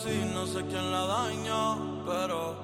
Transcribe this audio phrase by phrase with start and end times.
[0.00, 2.56] Así, no sé quién la dañó, pero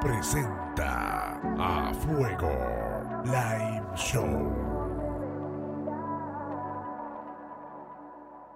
[0.00, 2.52] presenta a Fuego
[3.24, 4.52] Live Show.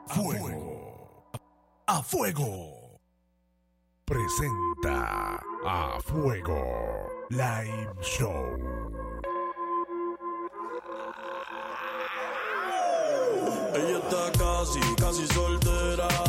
[0.07, 1.25] Fuego.
[1.87, 2.74] A Fuego.
[4.07, 8.59] Presenta a Fuego Live Show.
[13.75, 16.24] Ella está casi, casi soltera.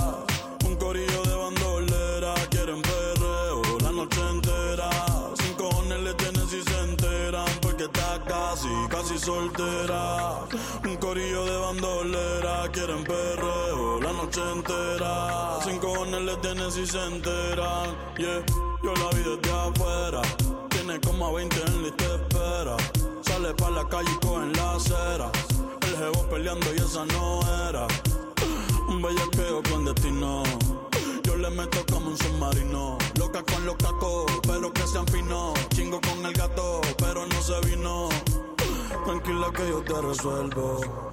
[8.55, 10.39] Casi, casi soltera.
[10.83, 12.69] Un corillo de bandolera.
[12.71, 15.59] Quieren perreo la noche entera.
[15.63, 17.95] Sin cojones le tienen si se enteran.
[18.17, 18.43] Yeah,
[18.83, 20.21] yo la vi desde afuera.
[20.69, 22.77] Tiene como a 20 en lista de espera.
[23.21, 25.31] Sale pa' la calle y coge en la acera.
[25.81, 27.87] El jevo peleando y esa no era.
[28.87, 30.43] Un bellaqueo clandestino.
[30.91, 30.94] Yo
[31.49, 32.97] le meto como un submarino.
[33.19, 35.53] Loca con los cacos, pero que sean finos.
[35.69, 38.09] Chingo con el gato, pero no se vino.
[39.05, 41.11] Tranquila que yo te resuelvo.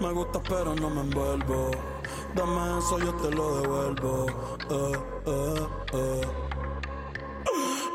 [0.00, 1.70] Me gusta, pero no me envuelvo.
[2.34, 4.26] Dame eso, yo te lo devuelvo.
[4.70, 6.20] Eh, eh, eh.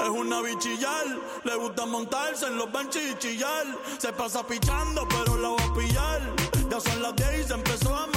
[0.02, 1.06] Es una bichillar,
[1.44, 3.66] le gusta montarse en los benches y chillar.
[3.98, 6.22] Se pasa pichando, pero la va a pillar.
[6.70, 8.15] Ya son las 10 y se empezó a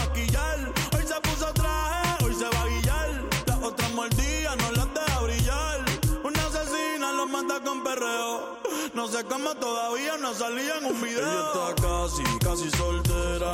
[8.98, 11.20] No sé cómo todavía no salía en un video.
[11.20, 13.52] Ella está casi, casi soltera.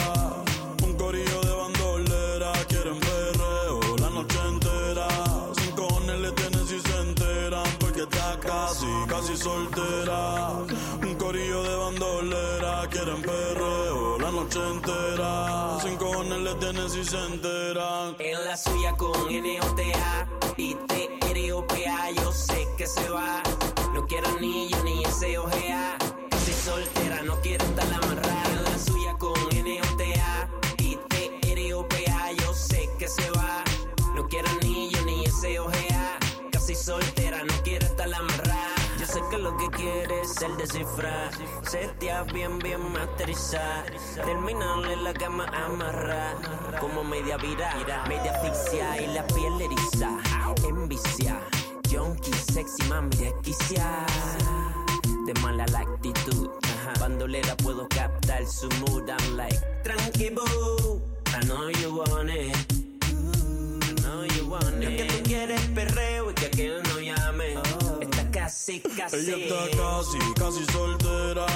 [0.82, 2.52] Un corillo de bandolera.
[2.66, 5.06] Quieren perreo la noche entera.
[5.58, 7.66] Sin cojones le tienen si se enteran.
[7.78, 10.48] Porque está casi, casi soltera.
[11.02, 12.88] Un corillo de bandolera.
[12.88, 15.78] Quieren perreo la noche entera.
[15.82, 18.16] Sin cojones le tienen si se enteran.
[18.18, 20.26] En la suya con N-O-T-A
[20.56, 22.53] y T-R-O-P-A Yo sé
[40.44, 41.30] el descifrar.
[41.62, 43.84] Setear bien, bien masterizar.
[44.14, 46.36] Terminar en la cama amarrar.
[46.80, 47.74] Como media vira,
[48.08, 50.18] media asfixia y la piel eriza.
[50.66, 51.40] Envicia,
[51.90, 54.06] junkie, sexy, mami, desquicia.
[55.26, 56.50] De mala la actitud.
[57.00, 59.08] Bandolera puedo captar su mood.
[59.08, 61.00] I'm like, tranqui boo.
[61.26, 62.54] I know you want it.
[63.02, 64.96] I know you want it.
[64.96, 67.54] que tú quieres perreo y que aquel no llame.
[67.54, 67.83] Está
[68.44, 69.16] casi, casi.
[69.16, 71.46] Ella está casi, casi soltera.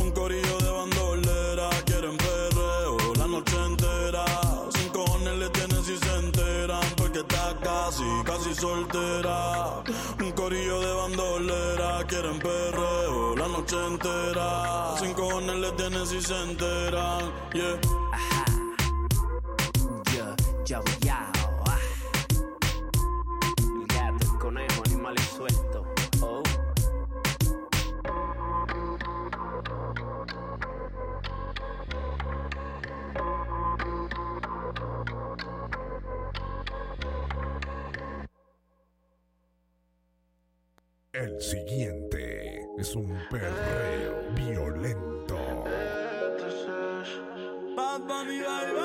[0.00, 1.70] Un corillo de bandolera.
[1.86, 4.24] Quieren perreo la noche entera.
[4.74, 6.84] Sin cojones le tienen si se enteran.
[6.96, 9.82] Porque está casi, casi soltera.
[10.20, 12.04] Un corillo de bandolera.
[12.06, 14.94] Quieren perreo la noche entera.
[14.98, 17.32] Sin cojones le tienen si se enteran.
[17.54, 17.80] Yeah.
[20.14, 20.36] Yo,
[20.66, 21.31] yo, yo, ah.
[21.31, 21.31] El
[41.14, 45.36] El siguiente es un perreo violento.
[47.76, 48.80] Bad Bunny, baby.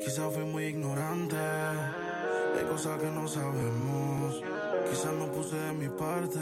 [0.00, 4.42] Quizás fui muy ignorante, hay cosas que no sabemos.
[4.90, 6.40] Quizás no puse de mi parte,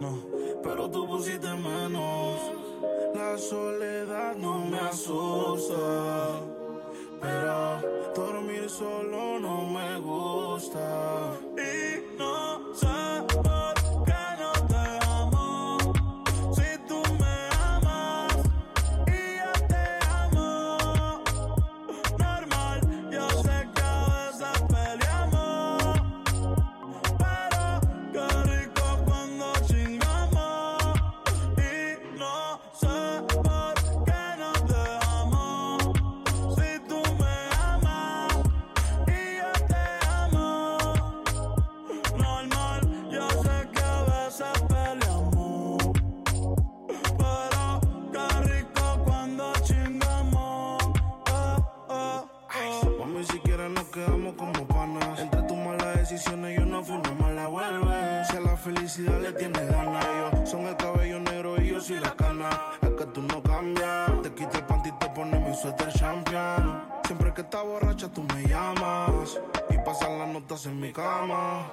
[0.00, 0.26] no,
[0.64, 2.40] pero tú pusiste menos.
[3.14, 6.40] La soledad no me asusta,
[7.20, 7.80] pero
[8.16, 11.38] dormir solo no me gusta.
[11.56, 12.03] Y
[58.84, 62.50] felicidad le tienes ganas, yo son el cabello negro y yo soy la cana.
[62.82, 64.22] Es que tú no cambias.
[64.22, 66.82] Te quito el panty y te pones mi suéter champion.
[67.06, 71.72] Siempre que estás borracha tú me llamas y pasan las notas en mi cama.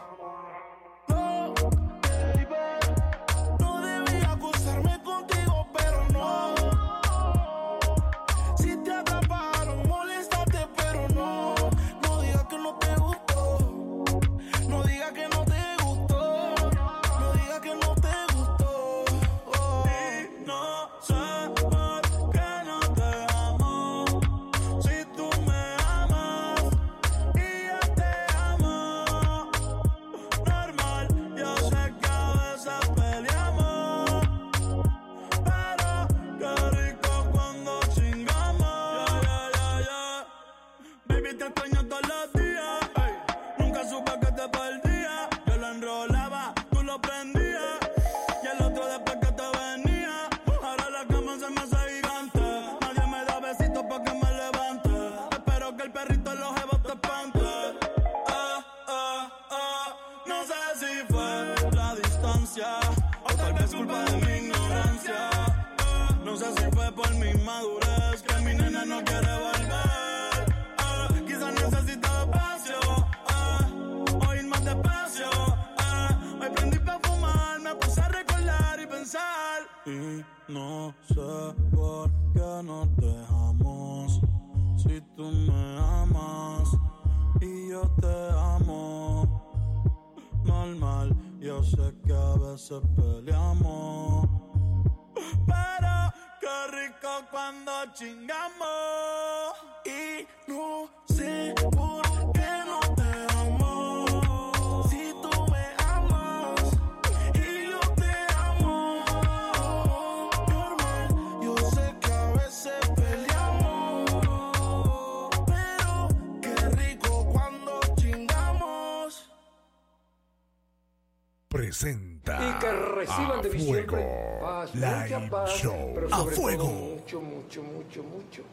[121.81, 125.91] Presenta y que reciban a de fuego paz, Live paz, Show.
[125.95, 126.65] pero a sobre todo fuego.
[126.65, 128.43] mucho, mucho, mucho, mucho.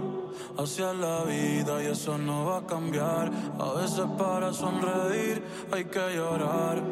[0.62, 3.30] hacia la vida y eso no va a cambiar.
[3.58, 6.82] A veces para sonreír hay que llorar.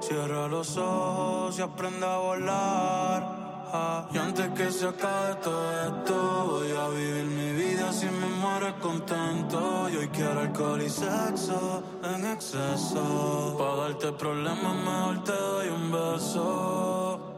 [0.00, 3.46] Cierra los ojos y aprende a volar.
[3.72, 8.28] Ah, Y antes que se acabe todo esto, voy a vivir mi vida si me
[8.40, 9.88] muero contento.
[9.90, 13.56] Y hoy quiero alcohol y sexo en exceso.
[13.58, 17.35] Para darte problemas, mejor te doy un beso.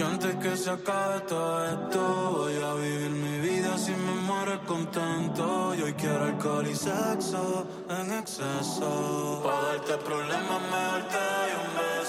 [0.00, 2.00] Y antes que se acabe todo esto,
[2.38, 5.74] voy a vivir mi vida si me muero contento.
[5.74, 9.42] Y hoy quiero alcohol y sexo en exceso.
[9.44, 10.62] Para darte problemas,
[11.10, 11.99] te doy un beso.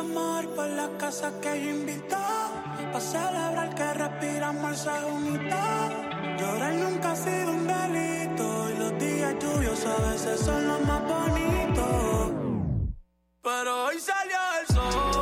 [0.00, 2.16] Amor por la casa que yo invitó.
[2.90, 5.56] Pa' celebrar que respiramos el segundo.
[6.38, 8.70] Llorar nunca ha sido un delito.
[8.70, 12.32] Y los días lluviosos a veces son los más bonitos.
[13.42, 15.19] Pero hoy salió el sol.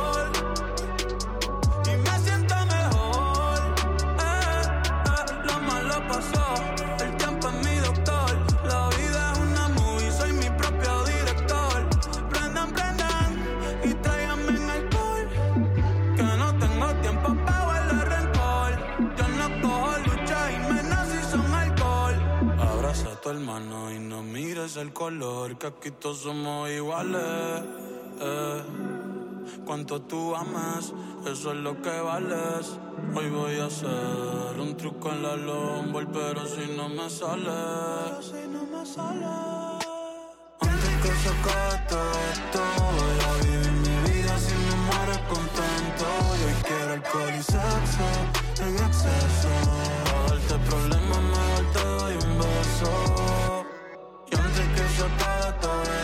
[24.81, 25.57] El color.
[25.57, 27.63] Que aquí todos somos iguales.
[28.21, 28.63] eh.
[29.65, 30.93] Cuanto tú amas,
[31.25, 32.77] eso es lo que vales.
[33.15, 37.51] Hoy voy a hacer un truco en la lomba, pero si no me sale.
[38.21, 39.25] si no me sale.
[40.59, 41.09] Antes que
[41.87, 46.05] todo esto, voy a vivir mi vida si me muero contento.
[46.39, 49.68] Y hoy quiero alcohol y sexo en exceso.
[55.63, 55.98] around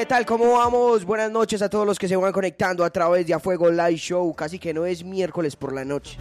[0.00, 0.24] ¿qué tal?
[0.24, 1.04] ¿Cómo vamos?
[1.04, 3.96] Buenas noches a todos los que se van conectando a través de A Fuego Live
[3.96, 4.32] Show.
[4.34, 6.16] Casi que no es miércoles por la noche.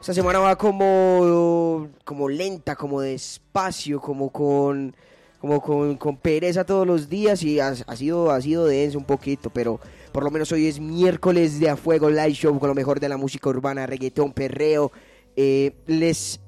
[0.00, 4.94] Esta semana va como, como lenta, como despacio, como con,
[5.40, 9.06] como con, con pereza todos los días y ha, ha sido, ha sido denso un
[9.06, 9.80] poquito, pero
[10.12, 13.08] por lo menos hoy es miércoles de A Fuego Live Show con lo mejor de
[13.08, 14.92] la música urbana, reggaetón, perreo.
[15.34, 16.38] Eh, les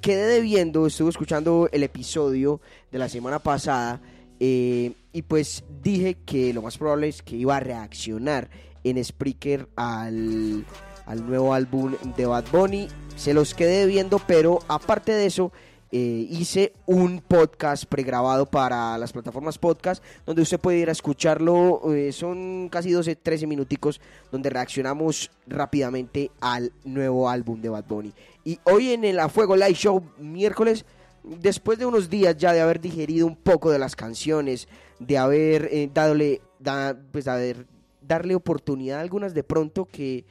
[0.00, 4.00] quedé debiendo, estuve escuchando el episodio de la semana pasada
[4.40, 8.48] eh, y pues dije que lo más probable es que iba a reaccionar
[8.84, 10.64] en Spreaker al,
[11.06, 12.88] al nuevo álbum de Bad Bunny.
[13.16, 15.52] Se los quedé viendo, pero aparte de eso,
[15.90, 21.80] eh, hice un podcast pregrabado para las plataformas podcast, donde usted puede ir a escucharlo.
[21.94, 28.12] eh, son casi 12, 13 minuticos, donde reaccionamos rápidamente al nuevo álbum de Bad Bunny.
[28.44, 30.84] Y hoy en el A Fuego Live Show, miércoles,
[31.24, 34.68] después de unos días ya de haber digerido un poco de las canciones,
[34.98, 37.66] de haber eh, dadole, da- pues a ver,
[38.00, 40.24] darle oportunidad a algunas de pronto que,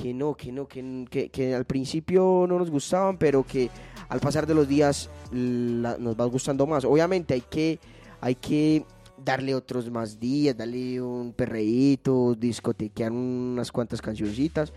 [0.00, 3.68] que no, que no, que, que- que al principio no nos gustaban, pero que
[4.08, 6.84] al pasar de los días nos va gustando más.
[6.84, 7.78] Obviamente hay que,
[8.20, 8.84] hay que
[9.24, 14.72] darle otros más días, darle un perreíto, discotequear unas cuantas cancioncitas.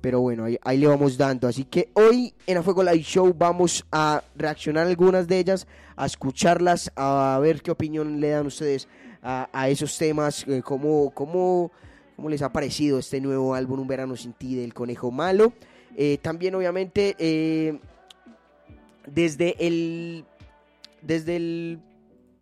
[0.00, 1.46] Pero bueno, ahí, le vamos dando.
[1.48, 6.06] Así que hoy en A Fuego Live Show vamos a reaccionar algunas de ellas, a
[6.06, 8.88] escucharlas, a ver qué opinión le dan ustedes
[9.22, 11.70] a, a esos temas, eh, cómo, cómo,
[12.20, 15.54] cómo les ha parecido este nuevo álbum Un Verano Sin Ti del Conejo Malo.
[15.96, 17.78] Eh, también obviamente eh,
[19.06, 20.26] desde el
[21.00, 21.78] desde el,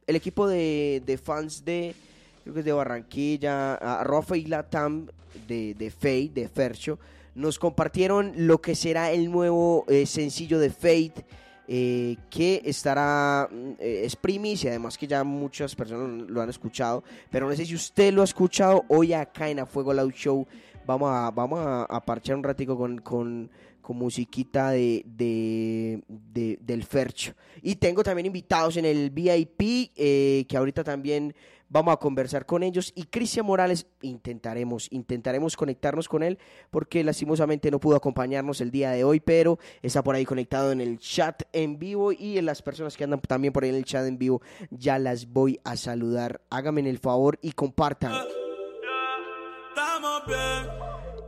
[0.09, 1.95] el equipo de, fans de
[2.43, 5.07] creo que es de Barranquilla, a Rafa y Latam
[5.47, 6.99] de, de de Fercho,
[7.37, 11.25] nos compartieron lo que será el nuevo eh, sencillo de Fate.
[11.71, 17.05] Eh, que estará, mm, eh, es primicia, además que ya muchas personas lo han escuchado,
[17.31, 20.47] pero no sé si usted lo ha escuchado hoy acá en A Fuego Loud Show,
[20.89, 23.51] vamos a, vamos a, a parchar un ratico con, con,
[23.83, 27.35] con musiquita de, de, de- del Fercho.
[27.63, 31.35] Y tengo también invitados en el VIP, eh, que ahorita también
[31.69, 32.91] vamos a conversar con ellos.
[32.97, 36.39] Y Cristian Morales, intentaremos, intentaremos conectarnos con él,
[36.71, 40.81] porque lastimosamente no pudo acompañarnos el día de hoy, pero está por ahí conectado en
[40.81, 43.85] el chat en vivo y en las personas que andan también por ahí en el
[43.85, 46.41] chat en vivo, ya las voy a saludar.
[46.49, 48.13] Háganme el favor y compartan.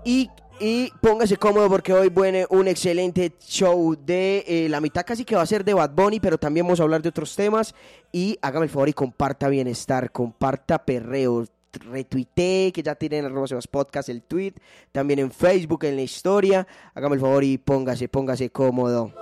[0.05, 5.25] Y, y póngase cómodo porque hoy viene un excelente show de eh, la mitad casi
[5.25, 7.75] que va a ser de Bad Bunny, pero también vamos a hablar de otros temas.
[8.13, 13.69] Y hágame el favor y comparta bienestar, comparta perreo, retuitee, que ya tienen arroba Sebas
[13.69, 14.55] podcast el tweet,
[14.93, 16.67] también en Facebook, en la historia.
[16.95, 19.13] Hágame el favor y póngase, póngase cómodo.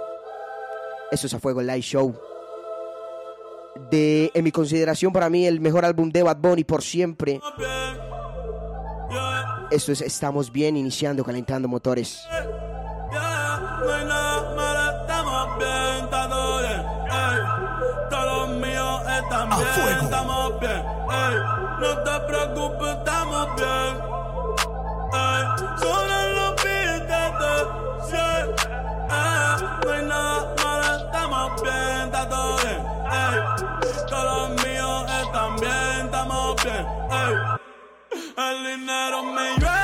[1.11, 2.15] Esto es A Fuego Live Show.
[3.91, 7.41] De, en mi consideración, para mí, el mejor álbum de Bad Bunny por siempre.
[9.71, 12.27] Esto es Estamos Bien, iniciando, calentando motores.
[12.31, 16.83] No hay nada malo, estamos bien, está todo bien.
[17.11, 17.39] Ey,
[18.11, 20.83] todos los míos están bien, estamos bien.
[21.11, 21.37] Ey,
[21.81, 24.01] no te preocupes, estamos bien.
[25.13, 25.45] Ey,
[25.79, 28.17] sobre los beats sí.
[29.11, 32.81] Ey, no hay nada malo, estamos bien, está todo bien.
[33.13, 33.37] Ey,
[34.09, 36.87] todos los míos están bien, estamos bien.
[37.11, 37.58] Ey,
[38.39, 39.78] el dinero me llueve.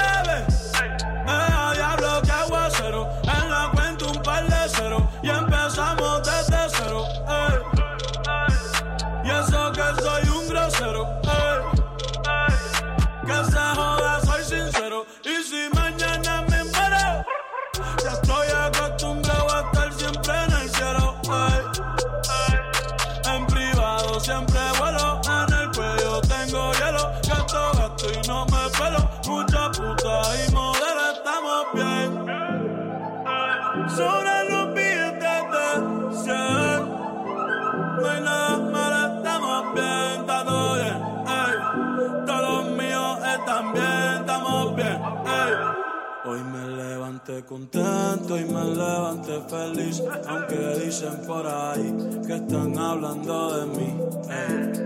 [47.24, 51.94] Levanté contento y me levanté feliz, aunque dicen por ahí
[52.26, 53.98] que están hablando de mí.
[54.30, 54.84] ey.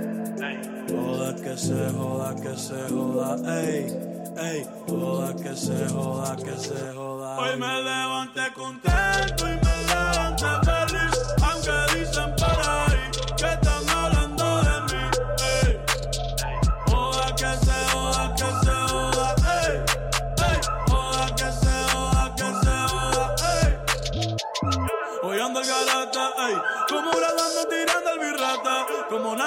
[0.90, 3.86] Joda que se joda, que se joda, ey,
[4.38, 4.66] ey.
[4.88, 7.38] Joda que se joda, que se joda.
[7.38, 9.67] Hoy me levanté contento y me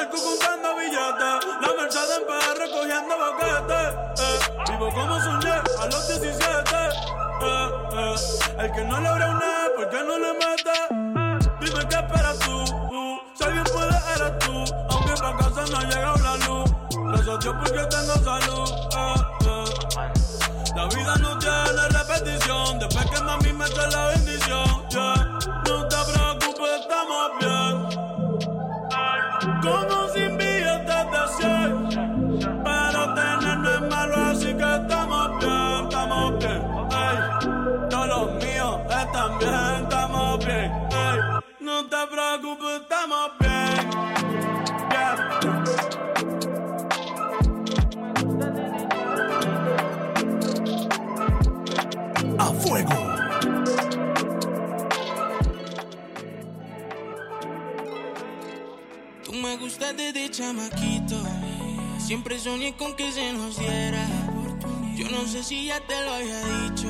[0.10, 3.82] comprando billetes, la Mercedes en PR cogiendo boquete,
[4.22, 6.76] eh, vivo como soñé a los 17,
[7.42, 8.16] eh, eh,
[8.60, 10.78] el que no logra una, ¿por qué no le mete?
[11.60, 15.84] Dime qué esperas tú, uh, si alguien puede eres tú, aunque para casa no ha
[15.84, 19.32] llegado la luz, gracias a Dios porque tengo salud, eh.
[20.76, 22.80] La vida no tiene repetición.
[22.80, 24.90] Después que mami me trae la bendición.
[24.90, 25.40] yeah.
[25.68, 28.01] No te preocupes, estamos bien.
[29.42, 32.64] Como sin billetes de 100.
[32.64, 36.62] Pero tener no es malo, así que estamos bien, estamos bien.
[36.92, 40.72] Ey, todos los míos están bien, estamos bien.
[40.92, 41.20] ey.
[41.60, 44.21] No te preocupes, estamos bien.
[60.02, 61.22] Desde chamaquito.
[62.00, 64.06] Siempre soñé con que se nos diera.
[64.96, 66.88] Yo no sé si ya te lo había dicho.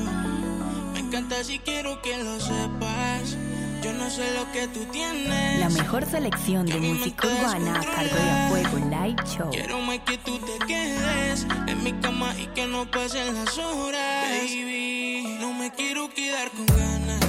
[0.92, 3.36] Me encanta si quiero que lo sepas.
[3.82, 5.58] Yo no sé lo que tú tienes.
[5.58, 9.50] La mejor selección de música urbana a cargo de Fuego Live Show.
[9.50, 14.30] Quiero más que tú te quedes en mi cama y que no pasen las horas.
[14.30, 17.20] Baby, no me quiero quedar con ganas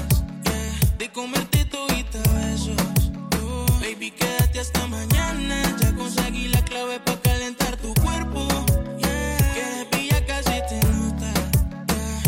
[0.43, 2.92] yeah, de comerte todita besos.
[3.83, 5.61] Baby, quédate hasta mañana.
[5.81, 8.47] Ya conseguí la clave para calentar tu cuerpo.
[9.55, 11.31] Que pilla casi te nota.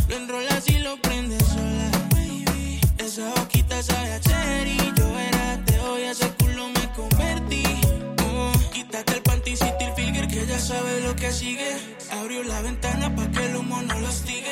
[0.10, 1.90] Lo enrolas y lo prendes sola.
[2.12, 4.78] Baby, esa boquita sabe a cherry.
[4.98, 7.64] Yo era de hoy, a ese culo me convertí.
[8.28, 11.72] Oh, quítate el panticito y el filger que ya sabe lo que sigue.
[12.12, 14.45] Abrió la ventana pa' que el humo no lo hostigue.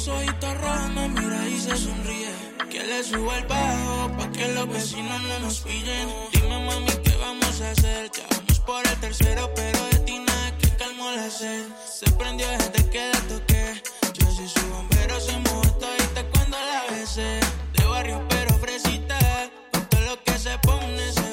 [0.00, 2.32] Los ojitos rojos me mira y se sonríe.
[2.70, 6.08] Que le suba el bajo pa' que los vecinos no nos pillen.
[6.32, 8.10] Dime mami qué vamos a hacer.
[8.10, 11.66] Ya vamos por el tercero, pero de ti nada que calmó la sed.
[11.86, 13.82] Se prendió desde que la toqué.
[14.14, 17.38] Yo soy su bombero, se mojó todita cuando la besé.
[17.74, 19.18] De barrio pero fresita.
[19.70, 21.29] Con todo lo que se pone se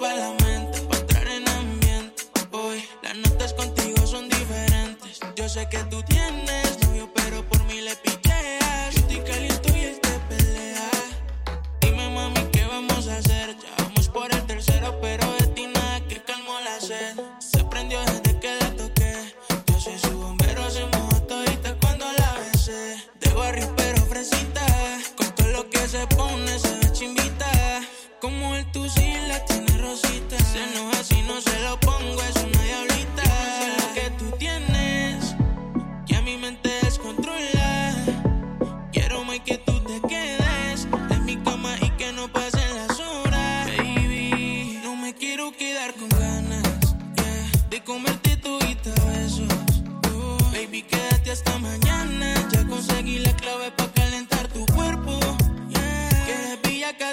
[0.00, 2.22] para la mente, para entrar en ambiente.
[2.52, 5.20] Hoy las notas contigo son diferentes.
[5.36, 8.94] Yo sé que tú tienes novio, pero por mí le piqueas.
[8.94, 9.49] Yo estoy caliente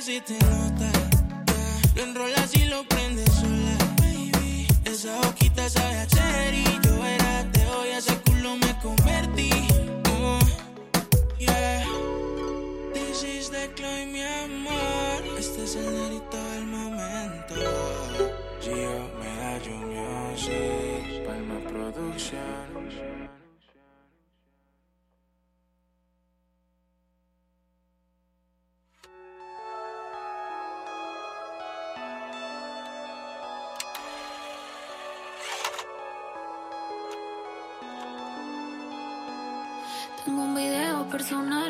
[0.09, 3.77] lo enrolas y lo prendes sola.
[3.99, 6.07] Baby, esa boquita sabe a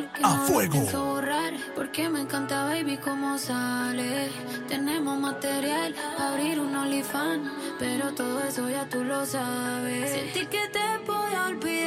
[0.08, 1.06] personal que A fuego.
[1.06, 4.30] borrar Porque me encanta baby cómo sale.
[4.68, 10.12] Tenemos material, abrir un OnlyFans Pero todo eso ya tú lo sabes.
[10.12, 11.87] Sentí que te podía olvidar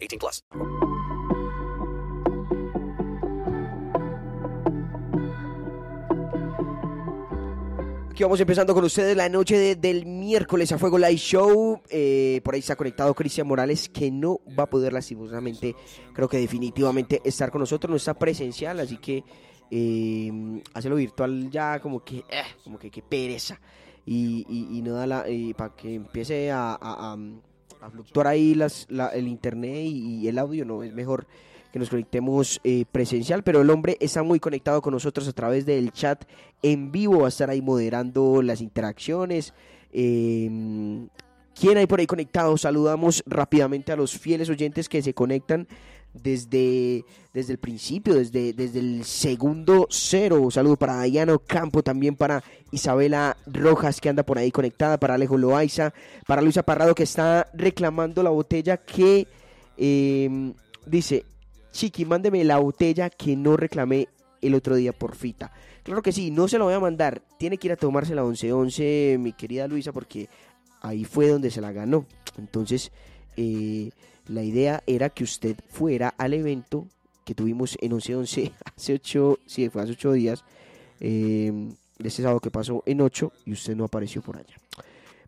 [0.00, 0.42] 18 plus.
[8.10, 11.80] Aquí vamos empezando con ustedes la noche de- del miércoles a Fuego Live Show.
[11.88, 15.74] Eh, por ahí ha conectado Cristian Morales, que no va a poder lastimosamente,
[16.12, 17.88] creo que definitivamente estar con nosotros.
[17.88, 19.24] No está presencial, así que
[19.70, 23.58] eh, hacerlo virtual ya como que, eh, como que, qué pereza.
[24.04, 25.24] Y, y- no da la,
[25.56, 26.76] para que empiece a-
[27.80, 31.26] a fluctuar ahí las, la- el internet y, el audio, no, es mejor
[31.72, 35.64] que nos conectemos eh, presencial, pero el hombre está muy conectado con nosotros a través
[35.66, 36.24] del chat
[36.62, 39.54] en vivo, va a estar ahí moderando las interacciones.
[39.92, 40.50] Eh,
[41.58, 42.56] ¿Quién hay por ahí conectado?
[42.56, 45.68] Saludamos rápidamente a los fieles oyentes que se conectan
[46.14, 50.40] desde, desde el principio, desde, desde el segundo cero.
[50.40, 55.14] Un saludo para Dayano Campo, también para Isabela Rojas que anda por ahí conectada, para
[55.14, 55.92] Alejo Loaiza,
[56.26, 59.26] para Luisa Parrado que está reclamando la botella que
[59.76, 60.52] eh,
[60.86, 61.24] dice,
[61.72, 64.08] Chiqui, mándeme la botella que no reclamé
[64.40, 65.52] el otro día por fita.
[65.82, 67.22] Claro que sí, no se lo voy a mandar.
[67.38, 70.28] Tiene que ir a tomarse la 11-11, mi querida Luisa, porque
[70.82, 72.06] ahí fue donde se la ganó.
[72.38, 72.92] Entonces,
[73.36, 73.90] eh,
[74.30, 76.86] la idea era que usted fuera al evento
[77.24, 80.44] que tuvimos en 11-11 hace 8, sí, fue hace 8 días,
[81.00, 81.52] eh,
[81.98, 84.56] ese sábado que pasó en 8 y usted no apareció por allá.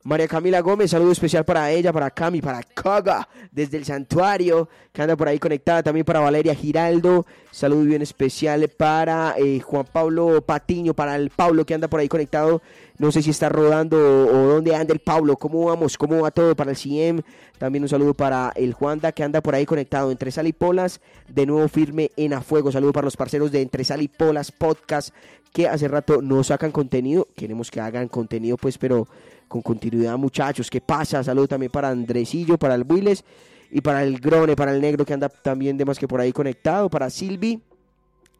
[0.04, 5.00] María Camila Gómez, saludo especial para ella, para Cami, para Kaga, desde el santuario, que
[5.00, 10.42] anda por ahí conectada, también para Valeria Giraldo, saludo bien especial para eh, Juan Pablo
[10.42, 12.62] Patiño, para el Pablo que anda por ahí conectado,
[12.98, 16.56] no sé si está rodando o, dónde anda el Pablo, cómo vamos, cómo va todo
[16.56, 17.22] para el CIEM,
[17.58, 21.00] también un saludo para el Juanda que anda por ahí conectado entre Sal y Polas,
[21.28, 24.50] de nuevo firme en A Fuego, saludo para los parceros de Entre Sal y Polas
[24.50, 25.14] Podcast,
[25.52, 29.06] que hace rato no sacan contenido, queremos que hagan contenido pues, pero
[29.48, 31.22] con continuidad muchachos, ¿qué pasa?
[31.22, 33.22] Saludo también para Andresillo, para el Willes
[33.70, 36.32] y para el Grone, para el Negro que anda también de más que por ahí
[36.32, 37.60] conectado, para Silvi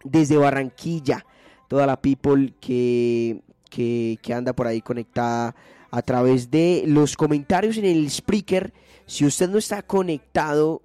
[0.04, 1.24] desde Barranquilla,
[1.68, 5.54] toda la people que, que, que anda por ahí conectada
[5.90, 8.72] a través de los comentarios en el Spreaker.
[9.04, 10.80] Si usted no está conectado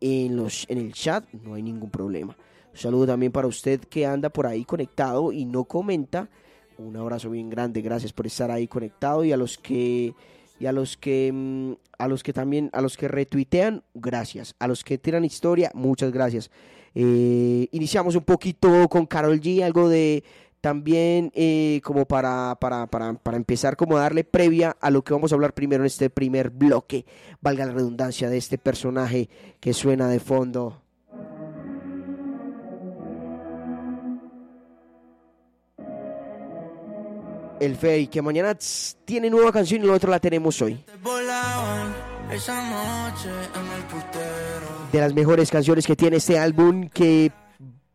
[0.00, 2.36] en, los, en el chat, no hay ningún problema.
[2.72, 6.28] Un saludo también para usted que anda por ahí conectado y no comenta.
[6.78, 10.14] Un abrazo bien grande, gracias por estar ahí conectado y a los que
[10.58, 14.54] Y a los que mm, a los que también a los que retuitean, gracias.
[14.58, 16.50] A los que tiran historia, muchas gracias.
[16.94, 20.24] Eh, iniciamos un poquito con Carol G, algo de
[20.60, 25.14] también eh, como para, para, para, para empezar como a darle previa a lo que
[25.14, 27.06] vamos a hablar primero en este primer bloque,
[27.40, 29.28] valga la redundancia de este personaje
[29.60, 30.82] que suena de fondo.
[37.60, 40.82] El Fey, que mañana tss, tiene nueva canción y la otra la tenemos hoy.
[44.90, 47.30] De las mejores canciones que tiene este álbum que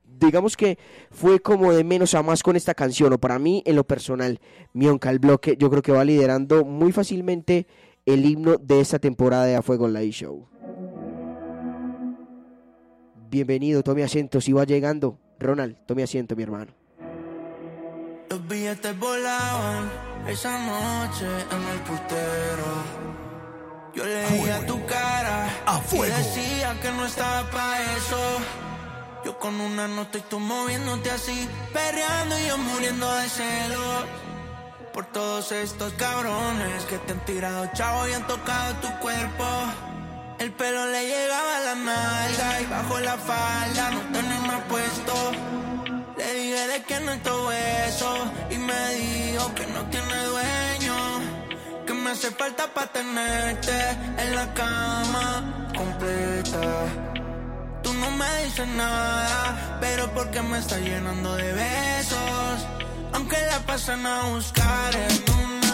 [0.03, 0.77] digamos que
[1.09, 4.39] fue como de menos a más con esta canción, o para mí en lo personal,
[4.73, 7.65] Mionca, el bloque, yo creo que va liderando muy fácilmente
[8.05, 10.47] el himno de esta temporada de A Fuego Live Show.
[13.31, 15.17] Bienvenido, tome asiento, si va llegando.
[15.39, 16.84] Ronald, tome asiento, mi hermano.
[18.29, 19.91] Los billetes volaban
[20.27, 23.05] esa noche en el putero.
[23.93, 25.47] Yo leía tu cara
[25.91, 28.19] y decía que no estaba pa' eso.
[29.23, 34.05] Yo con una nota y tú moviéndote así, perreando y yo muriendo de celos.
[34.93, 39.45] Por todos estos cabrones que te han tirado chavo y han tocado tu cuerpo.
[40.39, 45.31] El pelo le llegaba a la nalga y bajo la falda no tenés más puesto.
[46.17, 50.95] Le dije de que no es todo eso y me dijo que no tiene dueño.
[51.85, 53.77] Que me hace falta para tenerte
[54.17, 56.61] en la cama completa.
[57.83, 62.67] Tú no me dices nada, pero porque me está llenando de besos.
[63.13, 65.64] Aunque la pasan a buscar en un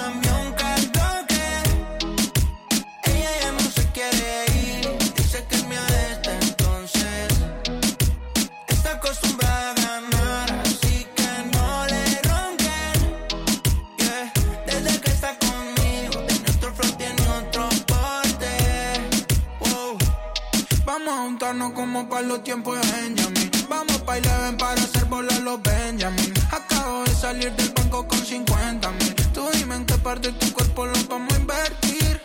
[21.61, 23.51] Juntarnos como para los tiempos de Benjamin.
[23.69, 26.33] Vamos pa' ven para hacer volar los Benjamin.
[26.51, 29.15] Acabo de salir del banco con 50 mil.
[29.33, 32.21] Tú dime en qué parte de tu cuerpo lo vamos a invertir.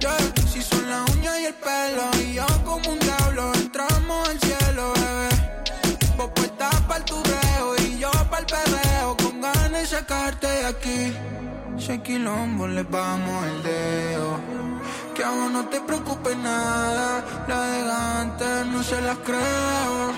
[0.00, 0.16] Yeah.
[0.50, 4.92] Si son las uñas y el pelo, y yo como un diablo, entramos al cielo,
[4.94, 5.28] bebé.
[6.16, 11.12] Vos puestas pa'l turreo y yo pa'l perreo, con ganas de sacarte de aquí.
[11.78, 14.75] Si quilombo le vamos el dedo.
[15.16, 20.12] Que a no te preocupes nada, la de antes no se las creo.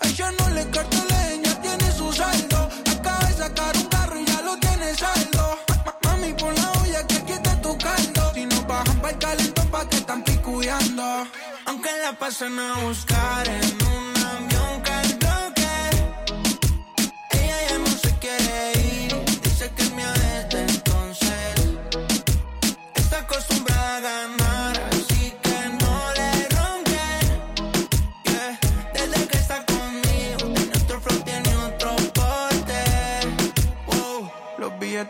[0.00, 2.68] A ella no le carta leña, tiene su saldo.
[2.90, 5.58] Acaba de sacar un carro y ya lo tiene saldo.
[5.86, 8.32] Ma- Mami, pon la olla que aquí está tu caldo.
[8.34, 11.26] Si no bajan pa' el calentón, pa' que están picudeando.
[11.66, 14.09] Aunque la pasan a buscar en un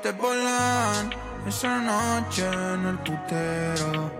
[0.00, 1.10] Billetes volan
[1.46, 4.10] esa noche en el putero.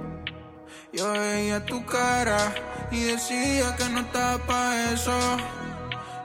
[0.92, 2.52] Yo veía tu cara
[2.90, 5.18] y decía que no estaba pa' eso.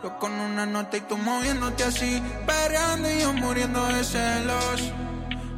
[0.04, 4.94] Yo con una nota y tú moviéndote así, perreando y yo muriendo de celos.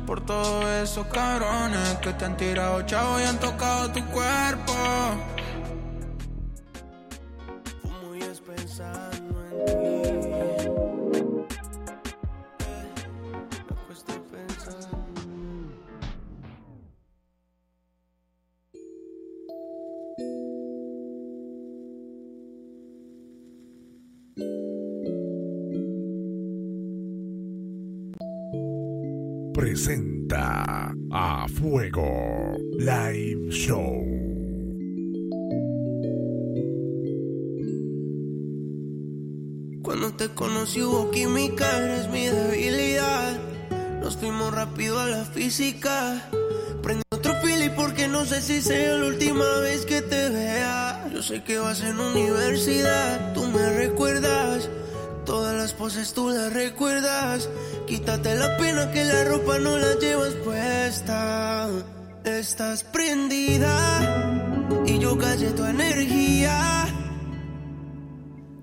[0.06, 4.74] Por todos esos cabrones que te han tirado chavo y han tocado tu cuerpo.
[29.78, 34.02] Presenta a Fuego Live Show.
[39.84, 43.38] Cuando te conocí hubo química, eres mi debilidad.
[44.02, 46.28] Nos fuimos rápido a la física.
[46.82, 51.08] Prende otro pili porque no sé si sea la última vez que te vea.
[51.14, 54.47] Yo sé que vas en universidad, tú me recuerdas.
[55.78, 57.50] Poses tú las recuerdas.
[57.86, 61.70] Quítate la pena que la ropa no la llevas puesta.
[62.24, 66.88] Estás prendida y yo callé tu energía.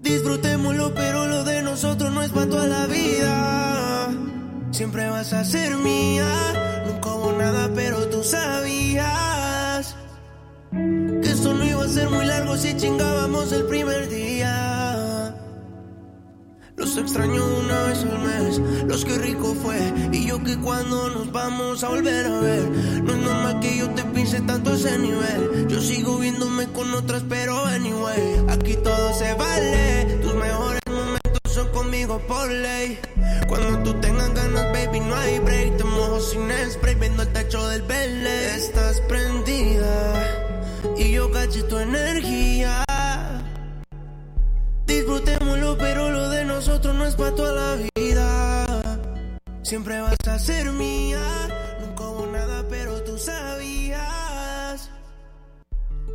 [0.02, 4.10] Disfrutémoslo, pero lo de nosotros no es para toda la vida.
[4.72, 6.26] Siempre vas a ser mía.
[6.86, 9.96] Nunca hubo nada, pero tú sabías
[10.72, 14.13] que esto no iba a ser muy largo si chingábamos el primer día.
[17.04, 18.58] Extraño una vez al mes.
[18.88, 19.78] Los que rico fue.
[20.10, 22.62] Y yo que cuando nos vamos a volver a ver.
[23.02, 25.68] No es normal que yo te piense tanto a ese nivel.
[25.68, 28.46] Yo sigo viéndome con otras, pero anyway.
[28.48, 30.18] Aquí todo se vale.
[30.22, 32.98] Tus mejores momentos son conmigo por ley.
[33.48, 35.76] Cuando tú tengas ganas, baby, no hay break.
[35.76, 38.56] Te mojo sin spray, viendo el techo del verde.
[38.56, 40.54] Estás prendida
[40.96, 42.82] y yo caché tu energía.
[44.86, 46.13] Disfrutémoslo, pero
[46.54, 48.64] nosotros no es para toda la vida.
[49.62, 51.18] Siempre vas a ser mía.
[51.80, 54.88] Nunca hubo nada, pero tú sabías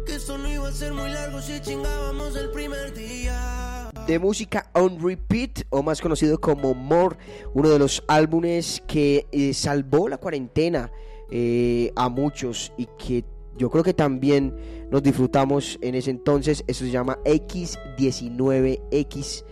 [0.06, 3.92] que esto no iba a ser muy largo si chingábamos el primer día.
[4.08, 7.18] de música on repeat o más conocido como More,
[7.54, 10.92] uno de los álbumes que eh, salvó la cuarentena
[11.30, 13.24] eh, a muchos y que
[13.56, 14.56] yo creo que también
[14.90, 16.64] nos disfrutamos en ese entonces.
[16.66, 19.44] Eso se llama X19X.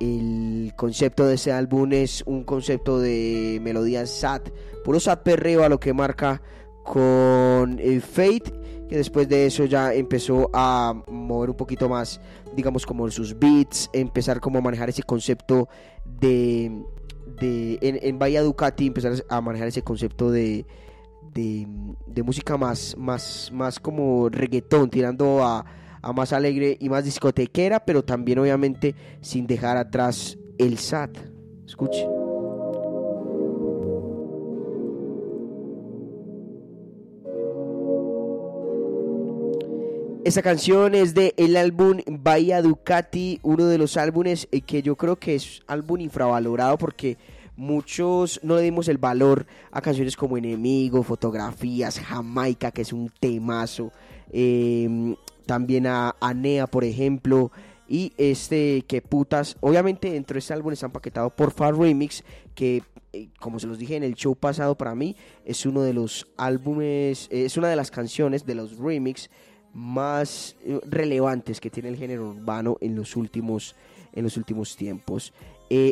[0.00, 4.40] El concepto de ese álbum es un concepto de melodías sad,
[4.82, 6.40] puro sad perreo a lo que marca
[6.84, 8.50] con eh, Fate,
[8.88, 12.18] que después de eso ya empezó a mover un poquito más,
[12.56, 15.68] digamos, como sus beats, empezar como a manejar ese concepto
[16.06, 16.82] de,
[17.38, 20.64] de en, en Bahía Ducati, empezar a manejar ese concepto de,
[21.34, 21.66] de,
[22.06, 25.64] de música más, más, más como reggaetón, tirando a,
[26.02, 31.18] a más alegre y más discotequera, pero también obviamente sin dejar atrás el SAT.
[31.66, 32.06] Escuche.
[40.22, 44.94] Esta canción es de el álbum Bahía Ducati, uno de los álbumes eh, que yo
[44.94, 47.16] creo que es álbum infravalorado porque
[47.56, 53.10] muchos no le dimos el valor a canciones como Enemigo, Fotografías, Jamaica, que es un
[53.18, 53.92] temazo,
[54.30, 55.16] eh,
[55.50, 57.50] también a Anea, por ejemplo,
[57.88, 62.22] y este que putas, obviamente dentro de este álbum está empaquetado por Far Remix,
[62.54, 65.92] que eh, como se los dije en el show pasado para mí, es uno de
[65.92, 69.28] los álbumes, eh, es una de las canciones de los remix
[69.74, 73.74] más eh, relevantes que tiene el género urbano en los últimos,
[74.12, 75.32] en los últimos tiempos.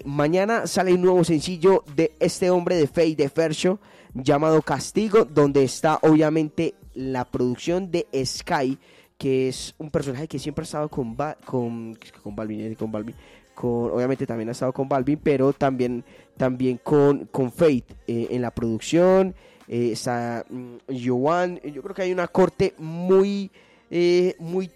[0.05, 3.81] Mañana sale un nuevo sencillo de este hombre de Faye de Fercho
[4.15, 8.79] llamado Castigo, donde está obviamente la producción de Sky,
[9.19, 12.91] que es un personaje que siempre ha estado con, Ba- con, con Balvin, eh, con
[12.93, 13.15] Balvin,
[13.55, 16.05] con, obviamente también ha estado con Balvin, pero también,
[16.37, 19.35] también con, con Fate eh, en la producción.
[19.67, 23.51] eh, está mm, Joan, yo creo que hay una corte muy,
[23.91, 24.71] eh, muy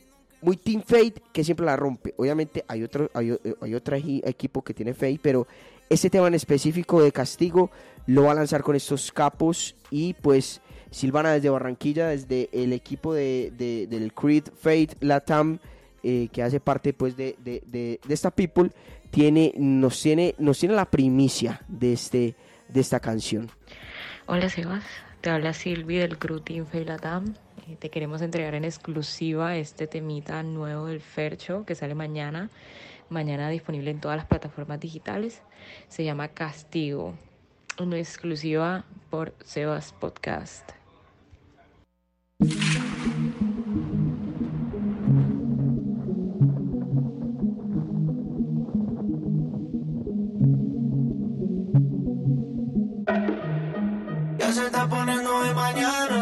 [0.45, 2.15] muy Team Fate que siempre la rompe.
[2.17, 5.47] Obviamente hay otro, hay, hay otro equipo que tiene Fate, pero
[5.89, 7.71] este tema en específico de castigo
[8.07, 10.61] lo va a lanzar con estos capos y pues
[10.93, 15.59] Silvana desde Barranquilla, desde el equipo de, de- del Creed Fate Latam,
[16.05, 18.71] eh, que hace parte pues de, de- esta people,
[19.11, 22.35] tiene, nos tiene, nos tiene la primicia de este,
[22.69, 23.51] de esta canción.
[24.27, 24.85] Hola Sebas,
[25.21, 27.35] te habla Silvi del crew Team Feilatam.
[27.69, 32.51] Eh, Te queremos entregar en exclusiva este temita nuevo del Fercho que sale mañana.
[33.09, 35.43] Mañana disponible en todas las plataformas digitales.
[35.89, 37.15] Se llama Castigo.
[37.79, 40.71] Una exclusiva por Sebas Podcast.
[55.41, 56.22] De mañana.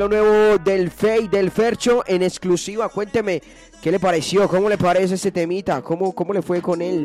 [0.00, 2.88] Lo nuevo del Fey, del Fercho, en exclusiva.
[2.88, 3.42] Cuénteme,
[3.82, 4.48] ¿qué le pareció?
[4.48, 5.82] ¿Cómo le parece este temita?
[5.82, 7.04] ¿Cómo, cómo le fue con él?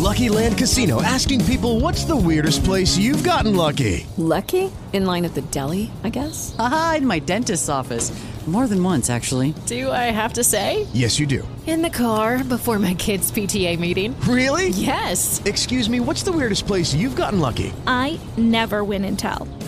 [0.00, 4.06] Lucky Land Casino asking people what's the weirdest place you've gotten lucky?
[4.16, 4.70] Lucky?
[4.92, 6.54] In line at the deli, I guess?
[6.60, 8.12] Aha, in my dentist's office.
[8.46, 9.52] More than once, actually.
[9.66, 10.86] Do I have to say?
[10.92, 11.42] Yes, you do.
[11.66, 14.14] In the car before my kids' PTA meeting.
[14.20, 14.68] Really?
[14.68, 15.42] Yes.
[15.44, 17.72] Excuse me, what's the weirdest place you've gotten lucky?
[17.88, 19.48] I never win and tell.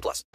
[0.00, 0.26] plus.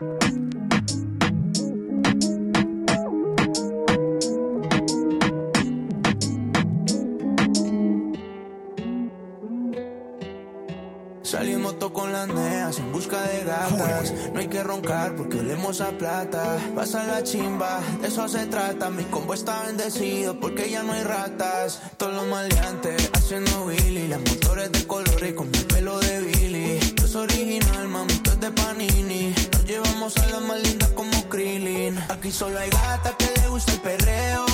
[11.31, 14.13] Salimos todos con las neas en busca de gatas.
[14.33, 16.57] No hay que roncar porque olemos a plata.
[16.75, 18.89] Pasa la chimba, de eso se trata.
[18.89, 21.81] Mi combo está bendecido porque ya no hay ratas.
[21.95, 24.09] Todos los maleantes haciendo Willy.
[24.09, 26.79] Las motores de color y con mi pelo de Billy.
[26.97, 29.33] Yo soy original, mami, tú es de Panini.
[29.71, 31.97] Llevamos a las más lindas como Krillin.
[32.09, 34.45] Aquí solo hay gatas que le gusta el perreo.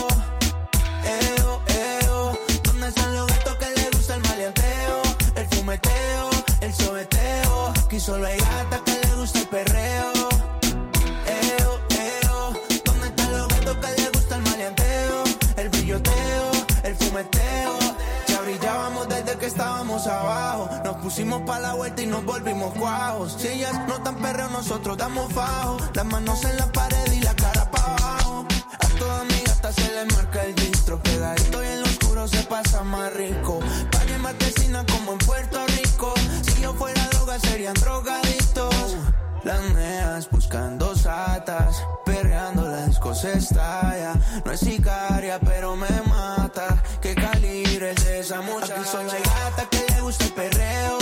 [1.03, 2.39] Eo, eo.
[2.63, 5.01] ¿Dónde están los gatos que le gusta el maleanteo?
[5.36, 6.30] El fumeteo,
[6.61, 7.74] el sobeteo.
[7.84, 10.13] Aquí solo hay gatas que le gusta el perreo.
[11.26, 12.53] Eo, eo.
[12.86, 15.24] ¿Dónde están los gatos que le gusta el maleanteo?
[15.55, 16.51] El brilloteo,
[16.84, 17.80] el fumeteo.
[18.28, 20.47] Ya brillábamos desde que estábamos abajo.
[21.08, 23.38] Pusimos pa' la vuelta y nos volvimos cuajos.
[23.39, 25.78] Si ellas no tan perreo, nosotros damos fajo.
[25.93, 28.45] Las manos en la pared y la cara pa' abajo.
[28.78, 31.01] A toda mi gata se le marca el distro.
[31.01, 33.60] Pegadito y en lo oscuro se pasa más rico.
[33.89, 36.14] Calle en marquesina como en Puerto Rico.
[36.41, 38.97] Si yo fuera droga, serían drogadictos.
[39.45, 44.14] Las neas buscando satas, perreando la disco se estalla.
[44.43, 46.84] No es sicaria, pero me mata.
[47.01, 48.82] ¿Qué calibre es esa muchacha?
[48.82, 50.97] Aquí solo hay gata que le gusta el perreo.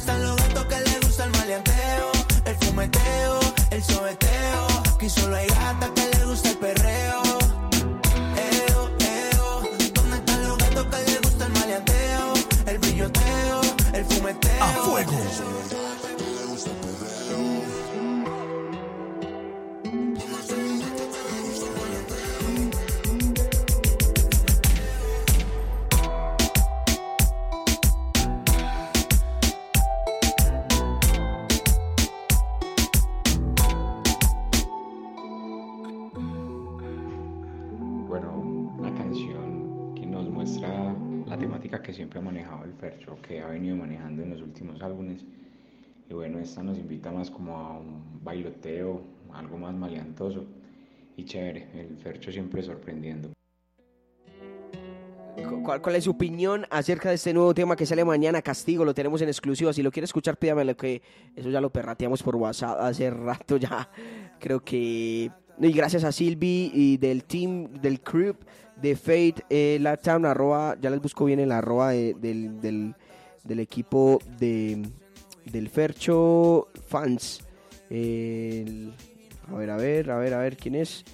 [0.00, 2.12] Están los gatos que le gusta el maleanteo?
[2.46, 3.40] El fumeteo,
[3.70, 4.66] el sobeteo.
[4.94, 6.09] Aquí solo hay gata que
[41.90, 45.24] que siempre ha manejado el Fercho, que ha venido manejando en los últimos álbumes.
[46.08, 50.44] Y bueno, esta nos invita más como a un bailoteo, algo más maleantoso
[51.16, 51.66] y chévere.
[51.74, 53.30] El Fercho siempre sorprendiendo.
[55.64, 58.40] ¿Cuál, ¿Cuál es su opinión acerca de este nuevo tema que sale mañana?
[58.40, 59.72] Castigo, lo tenemos en exclusiva.
[59.72, 61.02] Si lo quiere escuchar, pídamelo, que
[61.34, 63.90] eso ya lo perrateamos por WhatsApp hace rato ya.
[64.38, 65.28] Creo que...
[65.62, 68.34] Y gracias a Silvi y del team, del crew
[68.80, 72.94] de Fate eh, Latam, arroba, ya les busco bien el arroba de- del, del,
[73.44, 74.80] del equipo de,
[75.44, 77.40] del Fercho Fans.
[77.90, 81.04] A ver, a ver, a ver, a ver, ¿quién es?